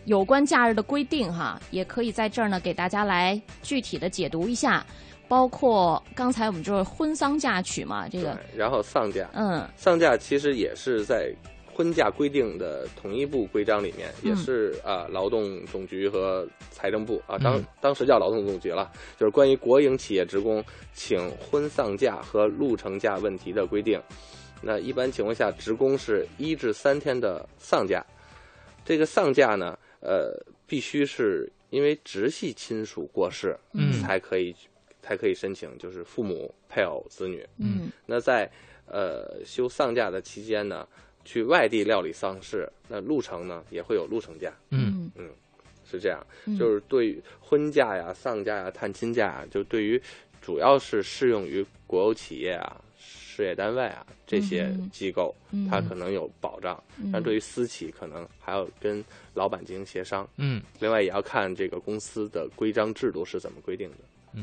[0.05, 4.85] 有关假日的规定，哈，也可以在这儿呢，给大家来具体的解读一下。
[5.29, 11.33] 包括刚才我们就是婚丧嫁娶嘛，这个，然后丧假，嗯，丧假其实也是在
[11.73, 20.63] 婚假规定的统一部规章里面，也是啊，劳动总局和财政部啊，当当时叫劳动总局了，就是关于国营企业职工
[20.93, 23.99] 请婚丧假和路程假问题的规定。
[24.61, 28.05] 那一般情况下，职工是一至三天的丧假，
[28.85, 30.37] 这个丧假呢，呃，
[30.67, 34.55] 必须是因为直系亲属过世，嗯，才可以
[35.01, 38.47] 才可以申请，就是父母、配偶、子女，嗯，那在
[38.85, 40.87] 呃休丧假的期间呢。
[41.25, 44.51] 去外地料理丧事，那路程呢也会有路程假。
[44.71, 45.29] 嗯嗯，
[45.89, 46.21] 是这样，
[46.59, 50.01] 就是对于婚假呀、丧假呀、探亲假啊，就对于
[50.41, 52.82] 主要是适用于国有企业啊、
[53.33, 55.33] 事业单位啊这些机构，
[55.67, 56.81] 它可能有保障。
[57.11, 60.27] 但对于私企，可能还要跟老板进行协商。
[60.37, 63.95] 嗯，另外也要看这个公司的规章制度是怎么规定的。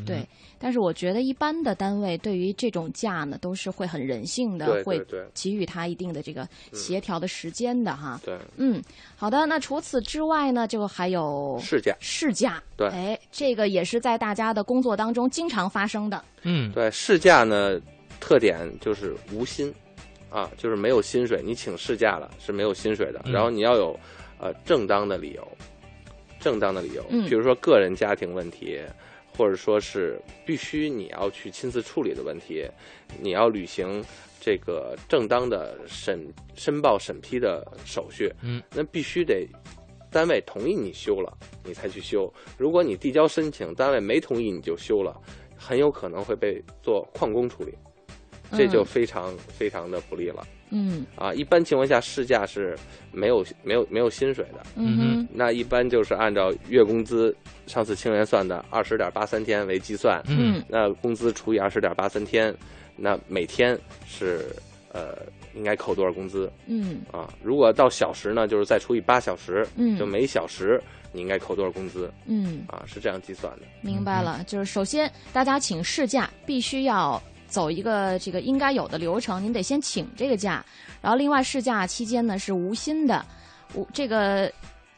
[0.07, 0.25] 对，
[0.57, 8.21] 但是我觉得一般的单位对于这种假呢，都是会很人性的，会给予他一定的这个协调的时间的哈。
[8.25, 8.81] 对，嗯，
[9.17, 9.47] 好的。
[9.47, 11.93] 那除此之外呢，就还有事假。
[11.99, 16.25] 事假，对，哎，这个也是在大家的工作当中经常发生的。
[16.43, 17.77] 嗯，对，事假呢，
[18.21, 19.75] 特点就是无薪，
[20.29, 23.21] 啊，就是没有薪水，你请事假了是没有薪水的。
[23.25, 23.99] 然后你要有
[24.39, 25.49] 呃正当的理由，
[26.39, 28.81] 正当的理由，比如说个人家庭问题。
[29.33, 32.69] 或者说是必须你要去亲自处理的问题，
[33.23, 34.05] 你要履行
[34.39, 36.21] 这个正当的审
[36.57, 39.49] 申报审批的手续，嗯，那必须得
[40.11, 41.33] 单位同意你休了，
[41.65, 42.31] 你才去休。
[42.59, 45.19] 如果你递交申请，单位没同意你就休了，
[45.57, 47.73] 很有可能会被做旷工处理，
[48.53, 50.47] 这就非常非常的不利了。
[50.73, 52.79] 嗯啊，一般情况下试驾是
[53.11, 57.37] 没有没有没有薪水的，嗯哼，那一般就是按照月工资
[57.67, 62.55] 上次清源算的二十点八三天为计算，嗯，那工资除以二十点八三天，
[62.95, 64.47] 那每天是
[64.93, 65.17] 呃
[65.57, 66.49] 应该扣多少工资？
[66.67, 72.09] 嗯啊，如果到小时呢，就是再除以八小时，嗯，就每小时你应该扣多少工资？
[72.27, 73.63] 嗯，啊，是这样计算的。
[73.81, 77.21] 明白了，就是首先大家请事假必须要。
[77.51, 80.65] 走一个这个应该有的流程，您得先请这个假，
[81.03, 83.23] 然后另外试驾期间呢是无薪的，
[83.75, 84.51] 无这个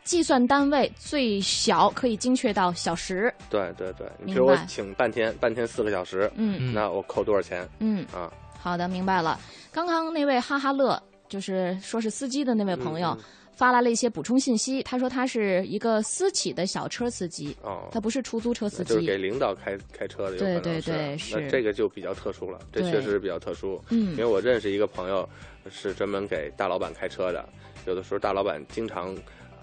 [0.04, 3.34] 计算单位最小可以精确到小时。
[3.50, 7.68] 对对对，你比如我请半天，半天四个小时，嗯，那我扣多少钱？
[7.80, 9.40] 嗯啊，好的，明白了。
[9.72, 13.16] 刚刚那位哈哈乐就是说是司机的那位朋友。
[13.62, 21.38] 发来了一些补充信息，他说他是一个私企的小车司机，哦，他不是出租车司机，就是给领导开开车的，对对对，是。
[21.38, 25.28] 那这个就比较特殊了，这确实是比较特殊，嗯，因为我认识一个朋友
[25.70, 27.48] 是专门给大老板开车的，
[27.86, 29.16] 有的时候大老板经常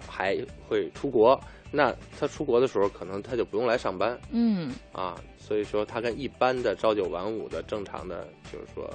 [0.08, 0.34] 还
[0.66, 1.38] 会出国，
[1.70, 8.90] 那他出国的时候可能他就不用来上班，嗯，啊，所以说他跟一般的朝九晚五的正常的，就是说。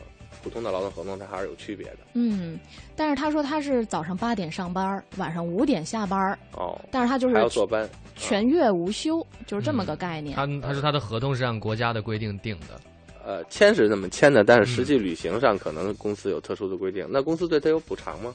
[0.45, 1.97] 普通的劳动合同它还是有区别的。
[2.13, 2.60] 嗯，
[2.95, 6.38] 但是他说他是早上八点上班，晚上五点下班。
[6.53, 10.36] 哦，但是他就是还要坐班，全月无休，就是这么个概念。
[10.36, 12.79] 他他说他的合同是按国家的规定定的。
[13.25, 17.08] 呃，签是这么签的，但是实际履行上可能公司有特殊的规定。
[17.10, 18.31] 那公司对他有补偿吗？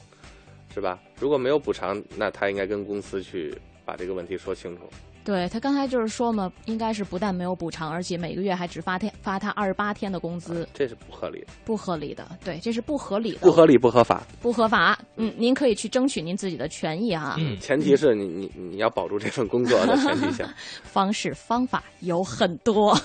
[0.73, 0.99] 是吧？
[1.17, 4.83] 如果没有补偿，那他应该跟公司去把这个问题说清楚。
[5.23, 14.97] 对他刚才就是说嘛，应该是不但没有补偿，而且每个月还只发天发他二十八天的工资，这是不合理的，不合理的，对，这是不合理的，不合理不合法，不合法。
[15.17, 20.43] 嗯，您可以去争取您自己的权益啊，嗯，前提是你你你要保住这份工作的前提下，
[20.83, 22.97] 方式方法有很多。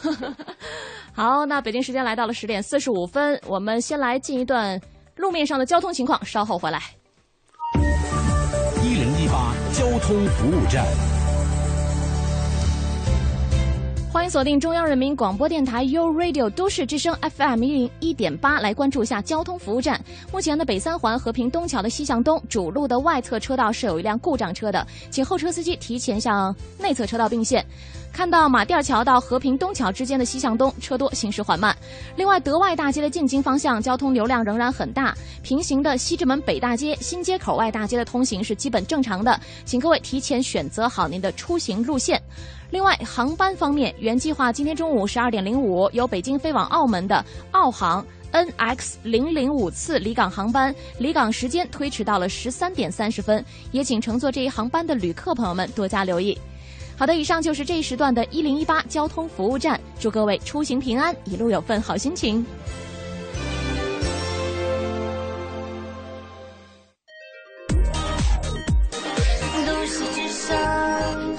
[1.12, 4.80] 好，那北京时间来到了十点四十五分，我们先来进一段
[5.16, 6.80] 路面上的交通情况，稍后回来。
[8.82, 10.86] 一零一八交通服务站。
[14.16, 20.02] 欢迎锁定中央人民广播电台 u Radio 都市之声 FM 一零一点八，来关注一下交通服务站。
[20.32, 27.62] 目前的北三环和平东桥的西向东主路的外侧车道是有一辆故障车的，请后车司机提前向内侧车道并线。
[28.10, 31.76] 看到马甸桥到和平东桥之间的西向东车多，行驶缓慢。
[32.16, 42.18] 另外，德外大街的进京方向交通流量仍然很大，平行的西直门北大街、新街口外大街的通行是基本正常的，请各位提前选择好您的出行路线。
[42.70, 56.36] 另外，航班方面，原计划今天中午十二点零五由北京飞往澳门的澳航 NX 零零五次离港航班，离港时间推迟到了十三点三十分，也请乘坐这一航班的旅客朋友们多加留意。
[56.98, 62.44] 好的，以上就是这一时段的一零一八交通服务站，祝各位出行平安，一路有份好心情。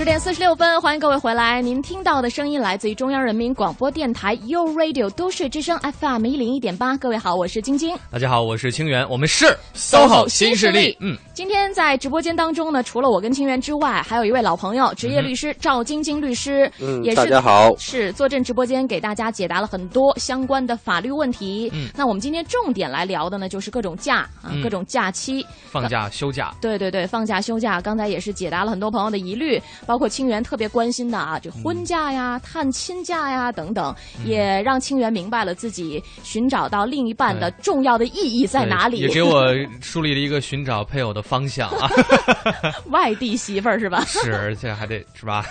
[0.00, 1.60] 十点四十六分，欢迎各位回来。
[1.60, 6.96] 您听到的声音来自于中央人民广播电台 u Radio 都市之声 FM 一零一点八。
[6.96, 7.94] 各位好，我是晶晶。
[8.10, 9.06] 大家好，我是清源。
[9.10, 10.96] 我们是 SOHO 新势力。
[11.00, 16.72] 嗯，今天在直播间当中呢，除了我跟清源之外，还有一位老朋友，职业律师赵晶晶律师。
[16.80, 21.70] 嗯，也是大家好，是坐镇直播间给大家解答了很多相关的法律问题。
[21.74, 26.54] 嗯，那我们今天重点来聊的呢，就是各种假啊，各种假期，放假休假。
[26.58, 27.82] 对对对，放假休假。
[27.82, 29.60] 刚才也是解答了很多朋友的疑虑。
[29.90, 33.92] 包括清源特别关心的啊，这婚假呀、探亲假呀等等，
[34.24, 41.90] 也让清源明白了自己寻找到另一半的重要的意义在哪里，也给我树立了一个寻找配偶的方向啊。
[42.90, 44.04] 外地媳妇儿是吧？
[44.06, 45.44] 是，而且还得是吧？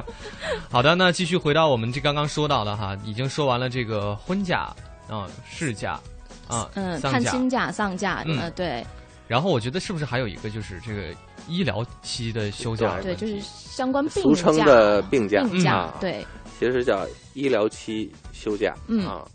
[0.72, 4.74] 好的，那继续回到我们这刚刚说到的哈，已经说完了这个婚假
[5.06, 6.00] 啊、事假
[6.48, 8.38] 啊、嗯，探亲假、丧假，嗯。
[8.40, 8.82] 呃，对。
[9.28, 11.02] 然后我觉得是不是还有一个就是这个
[11.48, 15.42] 医疗期的休假的对，就是相关病俗称的病假。
[15.44, 16.24] 病假啊，对，
[16.58, 19.06] 其实叫医疗期休假、嗯。
[19.06, 19.26] 啊。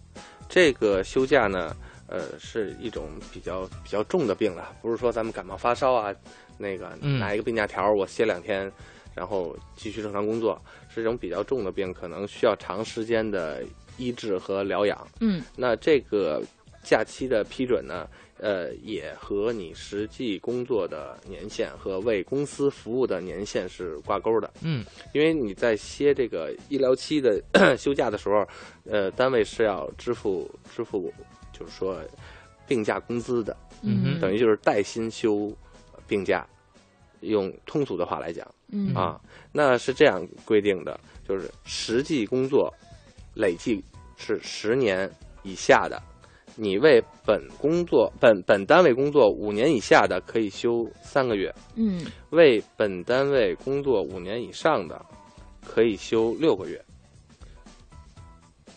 [0.49, 1.73] 这个休假呢，
[2.07, 6.13] 呃，是一种比较比较重的病了，不是说咱们感冒发烧啊，
[6.57, 7.17] 那个嗯。
[7.17, 8.69] 拿一个病假条我歇两天，
[9.15, 13.63] 然后继续正常工作，是一种比较重的病，可能需要长时间的
[13.97, 15.07] 医治和疗养。
[15.21, 15.41] 嗯。
[15.55, 16.43] 那这个
[16.83, 18.05] 假期的批准呢，
[18.41, 24.51] 呃，也和你实际工作的年限和为公司服务的年限是挂钩的。
[24.61, 24.83] 嗯。
[25.13, 27.39] 因为你在歇这个医疗期的
[27.77, 28.43] 休假的时候，
[28.85, 31.13] 呃，单位是要支付支付，
[31.53, 32.01] 就是说
[32.67, 35.55] 病假工资的，嗯等于就是带薪休
[36.07, 36.45] 病假。
[37.19, 38.47] 用通俗的话来讲。
[38.71, 38.91] 嗯。
[38.95, 39.21] 啊，
[39.51, 42.73] 那是这样规定的，就是实际工作
[43.35, 43.83] 累计
[44.17, 45.07] 是十年
[45.43, 46.01] 以下的，
[46.55, 55.03] 你为本工作本本单位工作五年以下的可以休三个月，嗯为本单位工作五年以上的，
[55.65, 56.83] 可以休六个月。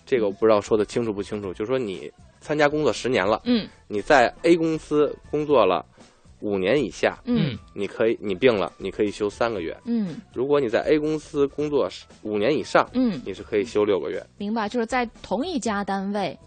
[0.07, 2.11] 这个我不知道说的清楚不清楚，就是说你
[2.41, 5.85] 参加工作十年了，嗯你在 A 公司工作了
[6.41, 9.77] 五年以下，嗯你可以你病了，你可以休三个月。
[9.85, 14.25] 嗯如果你在 A 公司工作十五年以上，嗯，你是可以休六个月。
[14.37, 16.39] 明白，就是在同一家单位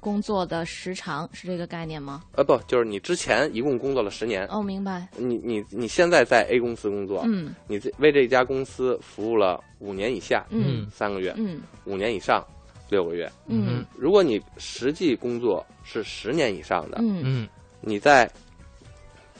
[0.00, 2.24] 工作的时长是这个概念吗？
[2.32, 7.54] 呃，不，就是你之前一共工作了十年，哦，明白，你你你现在在 A 公司工作，嗯。
[7.68, 10.88] 你这为这家公司服务了五年以下，嗯。
[10.90, 11.60] 三个月，嗯。
[11.84, 12.44] 五年以上
[12.88, 13.30] 六个月。
[13.46, 13.84] 嗯。
[13.96, 17.20] 如果你实际工作是十年以上的，嗯。
[17.22, 17.48] 嗯。
[17.82, 18.30] 你在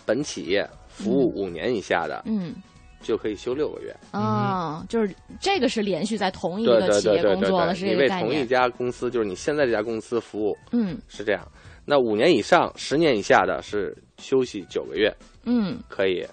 [0.07, 2.55] 本企业服务五年以下的，嗯，
[3.03, 3.94] 就可以休六个月。
[4.11, 8.46] 啊，就是这个是连续在同一对个企业工作了，是对对，你这个概为同一。
[8.46, 11.46] 家公司，就是你现在这家公司服务，嗯是这样。
[11.84, 16.26] 那五年以上、十年以下的是休息九个月，嗯可以。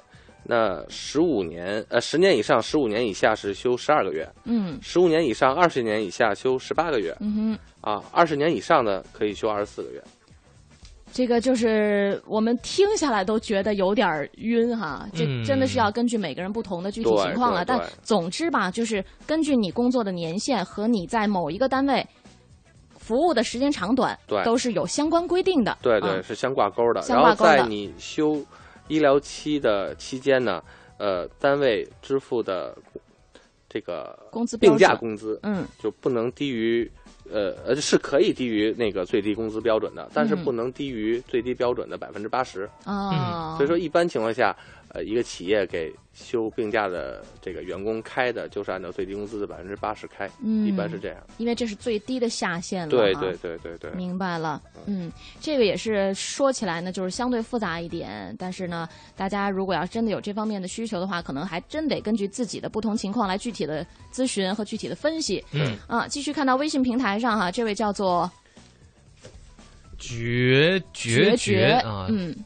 [0.50, 7.60] 那十五年呃，十年以上、十五年以下是休十二个月，嗯十五年以上、二十年以下休十八个月嗯哼。
[7.82, 10.02] 啊，二十年以上的可以休二十四个月。
[11.12, 17.66] 这个就是我们听下来都觉得有点晕哈，这嗯真的是要根据每个人不同的具体情况了。
[17.66, 22.06] 但总之吧，就是根据你工作的年限和你在某一个单位
[22.98, 25.76] 服务的时间长短，对都是有相关规定的。
[25.82, 27.02] 对对，嗯是相挂钩的。
[27.02, 28.46] 然后相挂钩的在你休
[28.88, 30.62] 医疗期的期间呢，
[31.00, 32.78] 呃，单位支付的
[33.68, 36.90] 这个工资病假工资嗯就不能低于。
[37.32, 40.44] 呃呃，是可以低于那个最低工资标准的，但是嗯。
[40.44, 42.70] 不能低于最低标准的百分之八十。
[42.86, 44.56] 啊，所以说，一般情况下，
[44.90, 51.18] 呃，一个企业给休病假的这个员工开的，就是按照最低工资的百分之八十开，嗯一般是这样。
[51.38, 52.90] 因为这是最低的下限了。
[52.90, 53.36] 对对。
[53.38, 53.92] 对对对。
[53.92, 65.44] 明白了，嗯，这个也是说起来呢，就是相对复杂一点，但是呢，大家如果要真的有这方面的需求的话，可能还真得根据自己的不同情况来具体的咨询和具体的分析。
[65.52, 68.30] 嗯，啊，继续看到微信平台上哈，这位叫做
[70.00, 72.42] 绝绝绝啊，嗯这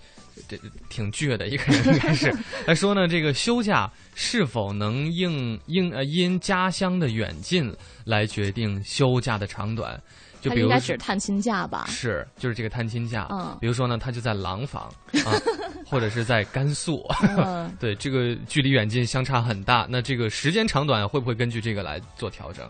[0.89, 2.34] 挺倔的一个人，应该是。
[2.66, 7.74] 他说呢，这个休假是否能应应呃因家乡的远近
[8.06, 10.02] 来决定休假的长短？
[10.41, 11.86] 就比如应该比如说指探亲假吧？
[11.88, 13.28] 是，就是这个探亲假。
[13.30, 14.84] 嗯比如说呢，他就在廊坊
[15.24, 15.38] 啊，
[15.86, 17.06] 或者是在甘肃，
[17.38, 19.86] 嗯 对，这个距离远近相差很大。
[19.88, 22.68] 那这个时间长短会不会根据这个来做调整？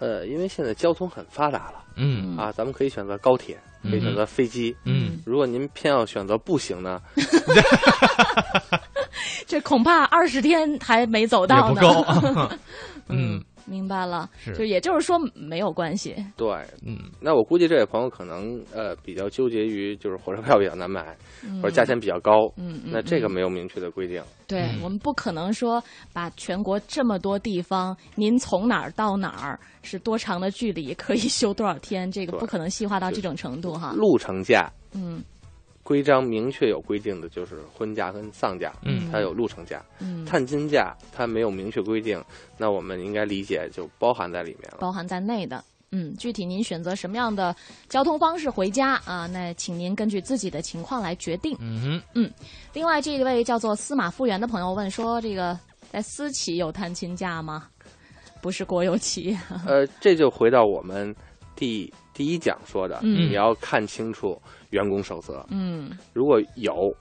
[0.00, 4.74] 呃，因为现在交通很发达了嗯啊，咱们可以选择高铁，可以选择飞机。
[4.84, 7.00] 嗯，如果您偏要选择步行呢，
[9.46, 11.74] 这恐怕二十天还没走到呢。
[11.74, 12.50] 不够。
[13.08, 14.52] 嗯，明白了，是。
[14.56, 16.14] 就也就是说没有关系。
[16.36, 16.48] 对，
[16.86, 21.62] 嗯，那我估计这位朋友可能呃比较纠结于就是火车票比较难买，嗯。
[21.62, 24.22] 或者价钱比较高，嗯嗯那这个嗯没有明确的规定。
[24.46, 24.80] 对、嗯。
[24.82, 25.82] 我们不可能说
[26.12, 33.92] 把全国这么多地方，您从哪儿到哪儿是多长的距离，可以休多少天，这个不可能细化到这种程度哈。
[33.96, 35.22] 路程价嗯
[35.82, 39.84] 规章明确有规定的就是婚假跟丧假，嗯它有路程价。
[39.98, 42.22] 嗯，探亲假它没有明确规定，
[42.56, 44.78] 那我们应该理解就包含在里面了。
[44.80, 45.62] 包含在内的。
[45.94, 47.54] 嗯，具体您选择什么样的
[47.88, 49.26] 交通方式回家啊？
[49.26, 51.54] 那请您根据自己的情况来决定。
[51.60, 52.30] 嗯哼，
[52.72, 55.58] 另外，这一位叫做司马复原的朋友问说：“这个
[55.90, 57.66] 在私企有探亲假吗？
[58.40, 59.38] 不是国有企业。
[59.66, 61.14] 呃，这就回到我们
[61.54, 64.40] 第第一讲说的，嗯你要看清楚
[64.72, 65.46] 员工守则。
[65.48, 66.94] 嗯如果有，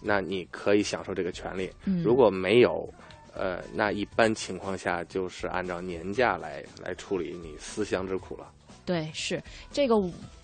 [0.00, 2.88] 那你可以享受这个权利；嗯，如果没有，
[3.34, 8.50] 呃，那一般情况下就是按照年假来来处理你思乡之苦了。
[8.84, 9.94] 对是这个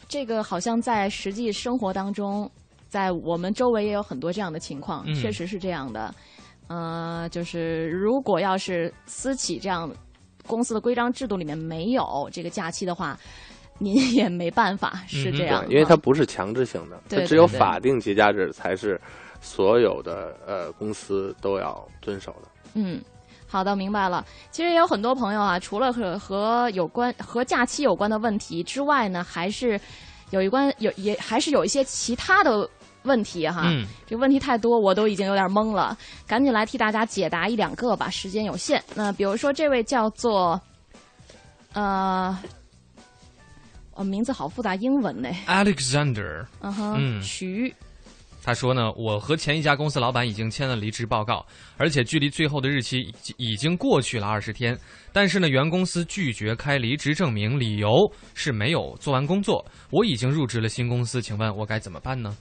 [0.09, 2.51] 这个好像在实际生活当中，
[2.89, 6.15] 在我们周围也有很多这样的情况，嗯确实是这样的。
[6.69, 9.91] 呃，就是如果要是私企这样
[10.47, 13.19] 公司的规章制度里面没有这个假期的话，
[13.83, 19.01] 您也没办法，是这样因为它不是强制性的，对它只有法定节假日才是
[19.41, 22.49] 所有的呃公司都要遵守的。
[22.75, 23.03] 嗯，
[23.47, 24.25] 好的，明白了。
[24.51, 29.79] 其实也有很多朋友啊，除了和和有关和假期有关的问题之外呢，还是
[30.31, 32.69] 有一关有也还是有一些其他的
[33.03, 33.65] 问题哈。
[33.67, 38.83] 嗯，这问题太多，我都已经有点懵了，赶紧来替大家解答一两个吧，时间有限。
[38.95, 40.61] 那比如说这位叫做
[41.73, 42.39] 呃。
[43.95, 45.29] 哦，名字好复杂，英文呢。
[45.47, 47.75] Alexander，嗯哼，嗯徐，
[48.43, 51.45] 他说呢，我和前一家公司老板已经签了离职报告，
[51.77, 54.77] 而且距离最后的日期已经已经过去了二十天，
[55.13, 57.91] 但是呢，原公司拒绝开离职证明，理由
[58.35, 59.65] 是没有做完工作。
[59.91, 62.37] 我已经入职了新公司，请问我该怎么办呢？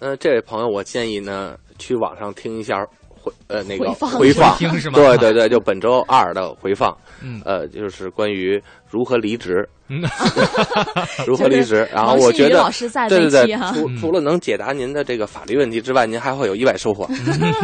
[0.00, 2.76] 呃，这位朋友，我建议呢去网上听一下
[3.24, 4.58] 回呃那个回放？
[4.92, 10.02] 对对对，就本周二的回放，嗯呃，就是关于如何离职嗯，
[11.26, 11.88] 如何离职。
[11.92, 12.70] 然后我觉得
[13.08, 17.08] 对对对除除了能解答您的这个法律问题之外，您还会有意外收获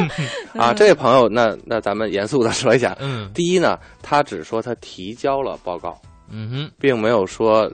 [0.58, 0.72] 啊！
[0.72, 6.00] 这位朋友，那那咱们严肃的说一下，嗯第一呢，他只说他提交了报告，
[6.30, 7.70] 嗯哼并没有说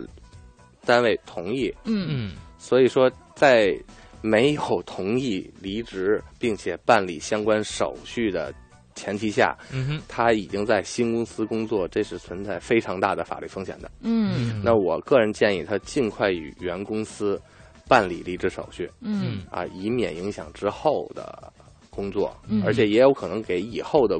[0.84, 3.76] 单位同意，嗯嗯所以说在
[4.22, 8.52] 没有同意离职并且办理相关手续的
[8.94, 10.02] 前提下，嗯哼。
[10.08, 13.90] 他已经在新公司工作，这是存在非常大的法律风险的。
[14.00, 14.60] 嗯。
[14.64, 17.40] 那我个人建议他尽快与原公司
[17.86, 19.42] 办理离职手续嗯。
[19.50, 21.52] 啊，以免影响之后的
[21.90, 22.62] 工作，嗯。
[22.64, 24.18] 而且也有可能给以后的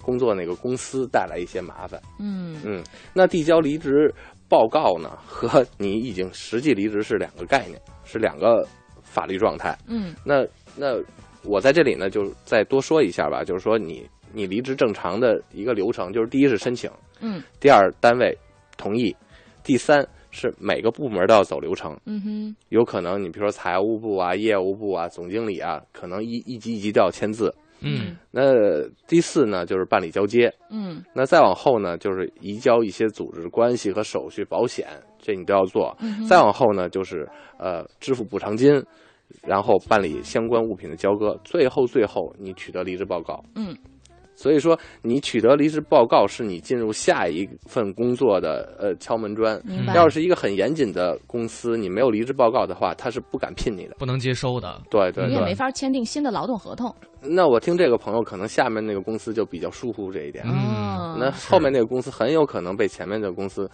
[0.00, 2.00] 工作那个公司带来一些麻烦。
[2.18, 2.58] 嗯。
[2.64, 2.82] 嗯，
[3.12, 4.12] 那递交离职
[4.48, 8.66] 报告呢，和你已经实际离职是两个概念，是两个
[9.14, 9.78] 法律状态。
[9.86, 10.44] 嗯那
[10.76, 11.00] 那
[11.44, 16.90] 我在这里呢，就再多说一下吧，就是说你你离职正常的一个流程，就是第一是申请，
[17.20, 18.36] 嗯第二单位
[18.76, 19.14] 同意，
[19.62, 21.96] 第三是每个部门都要走流程。
[22.06, 27.54] 嗯哼有可能你比如说财务部啊、业务部啊、总经理啊，可能一一级一级都要签字。
[27.86, 28.42] 嗯那
[29.06, 30.50] 第四呢，就是办理交接。
[30.70, 34.88] 嗯那再往后呢，就是移交一些组织关系和手续、保险，
[35.20, 35.94] 这你都要做。
[36.00, 38.82] 嗯再往后呢，就是呃支付补偿金，
[39.42, 43.42] 然后办理相关物品的交割，最后最后你取得离职报告。
[43.54, 43.76] 嗯
[44.36, 49.62] 所以说，你取得离职报告是你进入下一份工作的呃敲门砖。
[49.64, 49.94] 明白。
[49.94, 53.94] 要是一个很严谨的公司，你没有离职报告的话，他是不敢聘你的。
[53.96, 54.82] 不能接收的。
[54.90, 55.54] 对对对你也没。
[55.54, 56.92] 法签订新的劳动合同。
[57.22, 60.44] 那我听这个朋友，可能下面那个公司就比较疏忽这一点。
[60.44, 63.70] 嗯哦那后面那个公司很有可能被前面的公司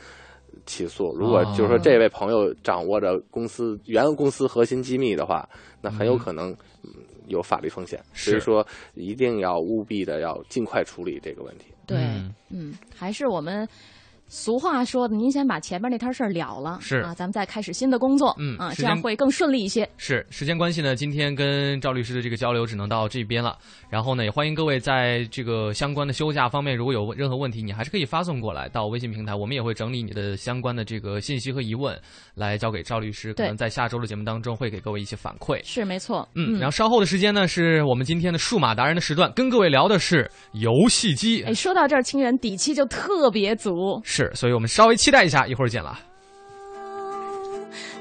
[0.67, 1.15] 起诉。
[1.15, 5.49] 如果就是说这位朋友掌握着公司原公司核心机密的话，
[5.81, 6.51] 那很有可能
[6.83, 6.91] 嗯
[7.27, 8.03] 有法律风险。
[8.13, 11.67] 所以说，一定要务必的要尽快处理这个问题。
[11.87, 13.69] 对，嗯嗯，还是我们
[14.33, 19.87] 俗话说的，您先把前面那摊事儿了了，是啊，咱们再开始新的工作，啊，嗯啊这样会更顺利一些。
[19.97, 23.59] 是时间关系呢，今天跟赵律师的这个交流只能到这边了。
[23.89, 31.99] 然后呢，也欢迎各位在这个相关的休假方面，如果有任何问题，你还是可以发送过来到微信平台，我们也会整理你的相关的这个信息和疑问，
[32.37, 33.31] 来交给赵律师。
[33.31, 35.61] 可对能在下周的节目当中会给各位一些反馈。
[35.65, 41.43] 是没错，嗯，然后稍后的时间呢，是我们今天的数码达人的时段，跟各位聊的是游戏机。
[41.43, 44.01] 哎，说到这儿，清源底气就特别足。
[44.05, 45.99] 是，所以我们稍微期待一下一会儿见了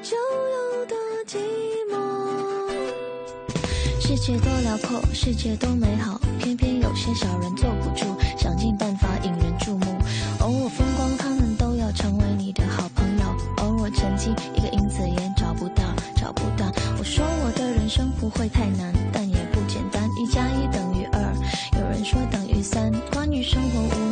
[0.02, 1.38] 就有多寂
[1.92, 1.98] 寞
[4.02, 8.06] 世界多辽阔世界多美好偏偏有些小人坐不住
[8.38, 9.86] 想尽办法引人注目
[10.40, 13.26] 偶尔风光他们都要成为你的好朋友
[13.58, 15.84] 偶尔曾经一个影子也找不到
[16.16, 21.20] 找不到我说我的人生不会太难但也不简单一加一等于二
[21.80, 24.09] 有人说等于三关于生活无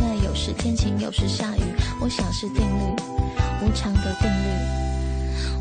[0.57, 1.61] 天晴，有时下雨。
[2.01, 2.95] 我想是定律，
[3.61, 4.47] 无常的定律。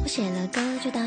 [0.02, 1.02] 我写了歌就当。